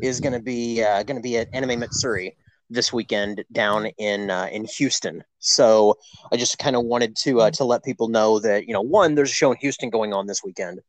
is 0.00 0.20
going 0.20 0.32
to 0.32 0.40
be 0.40 0.82
uh, 0.82 1.02
going 1.02 1.16
to 1.16 1.22
be 1.22 1.36
at 1.38 1.48
Anime 1.52 1.80
Matsuri 1.80 2.36
this 2.70 2.92
weekend 2.92 3.44
down 3.52 3.86
in 3.98 4.30
uh, 4.30 4.48
in 4.50 4.64
Houston. 4.64 5.22
So 5.38 5.98
I 6.32 6.36
just 6.36 6.58
kind 6.58 6.76
of 6.76 6.84
wanted 6.84 7.16
to 7.16 7.40
uh, 7.42 7.50
to 7.52 7.64
let 7.64 7.84
people 7.84 8.08
know 8.08 8.38
that 8.40 8.66
you 8.66 8.72
know 8.72 8.80
one, 8.80 9.14
there's 9.14 9.30
a 9.30 9.34
show 9.34 9.52
in 9.52 9.58
Houston 9.58 9.90
going 9.90 10.12
on 10.12 10.26
this 10.26 10.42
weekend, 10.42 10.80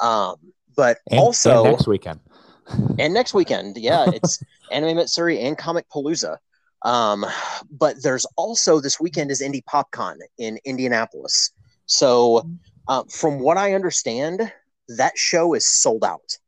um, 0.00 0.36
but 0.76 0.98
And- 1.10 1.20
also 1.20 1.64
and 1.64 1.72
next 1.72 1.86
weekend. 1.86 2.20
and 2.98 3.12
next 3.12 3.34
weekend, 3.34 3.76
yeah, 3.76 4.06
it's 4.14 4.42
Anime 4.70 4.96
Matsuri 4.96 5.40
and 5.40 5.58
Comicpalooza. 5.58 6.36
Um, 6.84 7.26
but 7.70 8.02
there's 8.02 8.24
also 8.36 8.80
this 8.80 8.98
weekend 9.00 9.30
is 9.30 9.40
Indy 9.40 9.62
PopCon 9.62 10.16
in 10.38 10.58
Indianapolis. 10.64 11.52
So, 11.86 12.48
uh, 12.88 13.04
from 13.08 13.40
what 13.40 13.56
I 13.56 13.74
understand, 13.74 14.52
that 14.88 15.16
show 15.16 15.54
is 15.54 15.66
sold 15.66 16.04
out. 16.04 16.38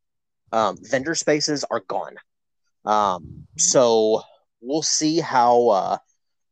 Um, 0.55 0.77
vendor 0.81 1.17
spaces 1.17 1.65
are 1.69 1.81
gone. 1.81 2.15
Um, 2.85 3.47
so 3.59 4.23
we'll 4.61 4.83
see 4.83 5.19
how 5.19 5.69
uh, 5.69 5.99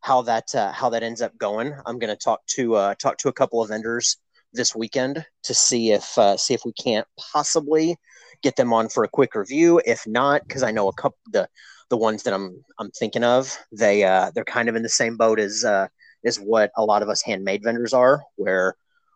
how 0.00 0.22
that 0.22 0.52
uh, 0.54 0.72
how 0.72 0.90
that 0.90 1.02
ends 1.04 1.22
up 1.22 1.36
going. 1.38 1.72
I'm 1.86 1.98
going 2.00 2.10
to 2.10 2.16
talk 2.16 2.40
to 2.56 2.74
uh, 2.74 2.94
talk 2.96 3.16
to 3.18 3.28
a 3.28 3.32
couple 3.32 3.62
of 3.62 3.68
vendors 3.68 4.16
this 4.52 4.74
weekend 4.74 5.24
to 5.44 5.54
see 5.54 5.92
if 5.92 6.18
uh, 6.18 6.36
see 6.36 6.52
if 6.52 6.62
we 6.64 6.72
can't 6.72 7.06
possibly 7.32 7.96
get 8.42 8.56
them 8.56 8.72
on 8.72 8.88
for 8.88 9.04
a 9.04 9.08
quick 9.08 9.36
review. 9.36 9.80
If 9.86 10.04
not, 10.06 10.42
because 10.46 10.64
I 10.64 10.72
know 10.72 10.88
a 10.88 10.92
couple 10.92 11.18
the 11.30 11.48
the 11.88 11.96
ones 11.96 12.24
that 12.24 12.34
I'm 12.34 12.64
I'm 12.80 12.90
thinking 12.90 13.22
of, 13.22 13.56
they 13.70 14.02
uh, 14.02 14.32
they're 14.34 14.44
kind 14.44 14.68
of 14.68 14.74
in 14.74 14.82
the 14.82 14.88
same 14.88 15.16
boat 15.16 15.38
as 15.38 15.64
uh, 15.64 15.86
as 16.24 16.38
what 16.40 16.72
a 16.76 16.84
lot 16.84 17.02
of 17.02 17.08
us 17.08 17.22
handmade 17.22 17.62
vendors 17.62 17.94
are, 17.94 18.22
where 18.34 18.74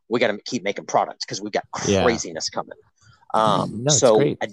we 0.09 0.21
got 0.21 0.31
to 0.31 0.39
keep 0.45 0.63
making 0.63 0.87
products 0.87 1.25
because 1.25 1.41
we 1.43 1.51
got 1.51 1.65
Yeah. 1.89 2.03
craziness 2.05 2.49
coming. 2.51 2.79
Um, 3.37 3.85
No, 3.85 3.93
so 3.93 4.17
great. 4.17 4.39
I'd, 4.43 4.53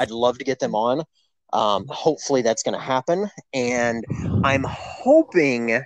I'd 0.00 0.10
love 0.10 0.38
to 0.38 0.44
get 0.44 0.58
them 0.60 0.74
on. 0.74 1.04
Um, 1.52 1.86
hopefully 1.88 2.42
that's 2.42 2.62
going 2.64 2.74
to 2.74 2.80
happen, 2.80 3.30
and 3.52 4.04
I'm 4.42 4.64
hoping, 4.68 5.80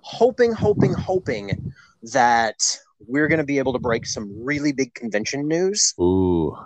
hoping, 0.00 0.52
hoping, 0.52 0.92
hoping 0.94 1.72
that 2.12 2.56
we're 3.06 3.28
going 3.28 3.38
to 3.38 3.44
be 3.44 3.58
able 3.58 3.72
to 3.74 3.78
break 3.78 4.04
some 4.04 4.28
really 4.44 4.72
big 4.72 4.94
convention 4.94 5.46
news 5.46 5.94
Ooh, 6.00 6.56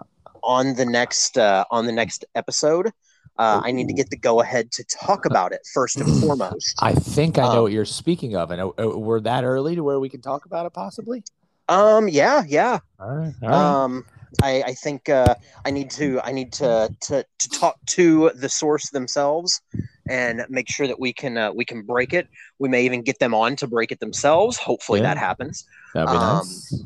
on 0.43 0.75
the 0.75 0.87
next 0.87 1.37
uh, 1.37 1.65
on 1.71 1.85
the 1.85 1.93
next 1.93 2.25
episode. 2.35 2.93
Uh, 3.39 3.61
I 3.65 3.73
need 3.73 3.89
to 3.89 3.95
get 3.95 4.11
the 4.11 4.17
go 4.17 4.41
ahead 4.41 4.71
to 4.73 4.85
talk 4.85 5.25
about 5.27 5.53
it 5.53 5.61
first 5.75 5.97
and 5.97 6.09
foremost. 6.23 6.75
I 6.81 6.95
think 6.95 7.39
I 7.39 7.43
know 7.43 7.51
Um, 7.51 7.63
what 7.65 7.73
you're 7.73 7.85
speaking 7.85 8.37
of, 8.37 8.51
and 8.51 8.61
uh, 8.61 8.69
uh, 8.79 8.99
we're 8.99 9.21
that 9.21 9.45
early 9.45 9.75
to 9.75 9.83
where 9.83 9.99
we 10.01 10.09
can 10.09 10.21
talk 10.23 10.47
about 10.47 10.65
it, 10.67 10.73
possibly. 10.73 11.25
Um, 11.69 12.09
yeah, 12.09 12.43
yeah. 12.47 12.79
All 13.01 13.15
right, 13.15 13.35
all 13.43 13.49
right. 13.49 13.85
Um, 13.85 14.05
I, 14.43 14.63
I 14.63 14.73
think 14.75 15.09
uh, 15.09 15.35
I 15.65 15.71
need 15.71 15.91
to 15.93 16.21
I 16.25 16.33
need 16.33 16.53
to, 16.55 16.89
to 17.03 17.25
to 17.39 17.49
talk 17.51 17.77
to 17.87 18.31
the 18.35 18.49
source 18.49 18.91
themselves 18.91 19.61
and 20.09 20.45
make 20.49 20.69
sure 20.71 20.87
that 20.87 20.99
we 20.99 21.13
can 21.13 21.37
uh, 21.37 21.53
we 21.53 21.65
can 21.65 21.83
break 21.83 22.13
it. 22.13 22.29
We 22.59 22.69
may 22.69 22.85
even 22.85 23.03
get 23.03 23.19
them 23.19 23.35
on 23.35 23.57
to 23.57 23.67
break 23.67 23.93
it 23.93 24.01
themselves. 24.01 24.57
Hopefully 24.57 25.01
Yeah. 25.01 25.09
that 25.15 25.19
happens. 25.19 25.65
That'd 25.95 26.11
be 26.11 26.17
um, 26.17 26.39
nice. 26.39 26.83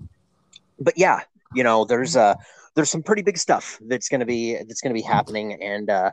But 0.81 0.95
yeah, 0.97 1.21
you 1.55 1.63
know, 1.63 1.85
there's 1.85 2.17
uh 2.17 2.35
there's 2.75 2.91
some 2.91 3.03
pretty 3.03 3.23
big 3.23 3.39
stuff 3.39 3.79
that's 3.87 4.09
gonna 4.09 4.27
be 4.27 4.55
that's 4.55 4.81
gonna 4.81 4.95
be 4.95 5.03
happening, 5.03 5.63
and 5.63 5.89
uh, 5.89 6.11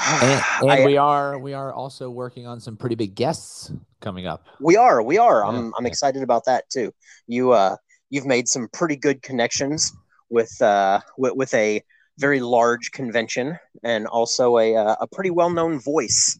And, 0.22 0.42
and 0.62 0.70
I- 0.70 0.84
we 0.84 0.96
are 0.96 1.38
we 1.38 1.52
are 1.52 1.72
also 1.72 2.10
working 2.10 2.46
on 2.46 2.60
some 2.60 2.76
pretty 2.76 2.94
big 2.96 3.14
guests 3.14 3.72
coming 4.00 4.26
up. 4.26 4.46
We 4.60 4.76
are, 4.76 5.02
we 5.02 5.18
are. 5.18 5.40
Yeah, 5.42 5.48
I'm 5.58 5.72
I'm 5.78 5.86
excited 5.86 6.22
about 6.22 6.44
that 6.46 6.68
too. 6.70 6.92
You 7.26 7.52
uh 7.52 7.76
you've 8.10 8.26
made 8.26 8.48
some 8.48 8.68
pretty 8.72 8.96
good 8.96 9.22
connections 9.22 9.92
with 10.32 10.60
uh 10.62 11.00
with, 11.16 11.34
with 11.36 11.54
a 11.54 11.82
very 12.18 12.40
large 12.40 12.90
convention 12.90 13.58
and 13.84 14.06
also 14.06 14.58
a 14.58 14.74
uh, 14.74 14.96
a 15.00 15.06
pretty 15.06 15.30
well 15.30 15.50
known 15.50 15.78
voice 15.78 16.38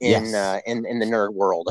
in 0.00 0.24
Yes. 0.26 0.34
uh 0.34 0.60
in, 0.66 0.84
in 0.84 0.98
the 0.98 1.06
nerd 1.06 1.32
world. 1.32 1.68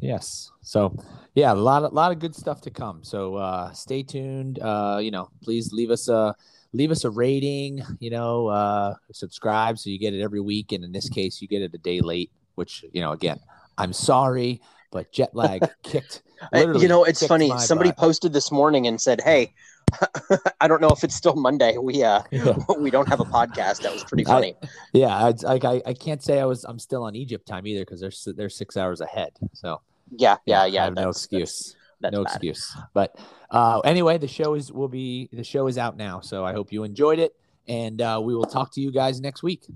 Yes. 0.00 0.50
So 0.62 0.96
yeah, 1.34 1.52
a 1.52 1.54
lot 1.54 1.84
of 1.84 1.92
lot 1.92 2.12
of 2.12 2.18
good 2.18 2.34
stuff 2.34 2.60
to 2.62 2.70
come. 2.70 3.04
So 3.04 3.36
uh, 3.36 3.72
stay 3.72 4.02
tuned. 4.02 4.58
Uh, 4.58 4.98
you 5.00 5.10
know, 5.10 5.30
please 5.42 5.72
leave 5.72 5.90
us 5.90 6.08
a 6.08 6.34
leave 6.72 6.90
us 6.90 7.04
a 7.04 7.10
rating. 7.10 7.82
You 8.00 8.10
know, 8.10 8.48
uh, 8.48 8.94
subscribe 9.12 9.78
so 9.78 9.90
you 9.90 9.98
get 9.98 10.12
it 10.12 10.22
every 10.22 10.40
week. 10.40 10.72
And 10.72 10.84
in 10.84 10.92
this 10.92 11.08
case, 11.08 11.40
you 11.40 11.48
get 11.48 11.62
it 11.62 11.72
a 11.74 11.78
day 11.78 12.00
late. 12.00 12.30
Which 12.56 12.84
you 12.92 13.00
know, 13.00 13.12
again, 13.12 13.40
I'm 13.78 13.92
sorry, 13.92 14.60
but 14.90 15.10
jet 15.12 15.34
lag 15.34 15.66
kicked. 15.82 16.22
You 16.52 16.88
know, 16.88 17.04
it's 17.04 17.24
funny. 17.26 17.56
Somebody 17.58 17.90
butt. 17.90 17.98
posted 17.98 18.32
this 18.32 18.50
morning 18.52 18.86
and 18.86 19.00
said, 19.00 19.20
"Hey, 19.22 19.54
I 20.60 20.68
don't 20.68 20.80
know 20.80 20.90
if 20.90 21.04
it's 21.04 21.14
still 21.14 21.34
Monday. 21.34 21.76
We 21.78 22.02
uh 22.02 22.22
Yeah. 22.30 22.56
we 22.78 22.90
don't 22.90 23.08
have 23.08 23.20
a 23.20 23.24
podcast." 23.24 23.82
That 23.82 23.92
was 23.92 24.04
pretty 24.04 24.26
I- 24.26 24.30
funny. 24.30 24.54
Yeah, 24.92 25.28
it's 25.28 25.42
like 25.42 25.64
I, 25.64 25.82
I 25.86 25.94
can't 25.94 26.22
say 26.22 26.40
I 26.40 26.44
was 26.44 26.64
I'm 26.64 26.78
still 26.78 27.02
on 27.02 27.14
Egypt 27.16 27.46
time 27.46 27.66
either 27.66 27.84
because 27.84 28.00
they're 28.00 28.34
they're 28.34 28.48
six 28.50 28.76
hours 28.76 29.00
ahead. 29.00 29.32
So 29.52 29.80
yeah, 30.16 30.36
yeah, 30.46 30.64
yeah. 30.66 30.82
I 30.82 30.84
have 30.86 30.94
no 30.94 31.08
excuse. 31.10 31.76
That's, 32.00 32.12
no 32.12 32.24
bad. 32.24 32.32
excuse. 32.34 32.76
But 32.94 33.16
uh, 33.50 33.80
anyway, 33.80 34.18
the 34.18 34.28
show 34.28 34.54
is 34.54 34.72
will 34.72 34.88
be 34.88 35.28
the 35.32 35.44
show 35.44 35.66
is 35.68 35.78
out 35.78 35.96
now, 35.96 36.20
so 36.20 36.44
I 36.44 36.52
hope 36.52 36.72
you 36.72 36.84
enjoyed 36.84 37.18
it, 37.18 37.34
and 37.68 38.00
uh, 38.00 38.20
we 38.22 38.34
will 38.34 38.44
talk 38.44 38.72
to 38.74 38.80
you 38.80 38.90
guys 38.90 39.20
next 39.20 39.42
week. 39.42 39.66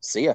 See 0.00 0.26
ya. 0.26 0.34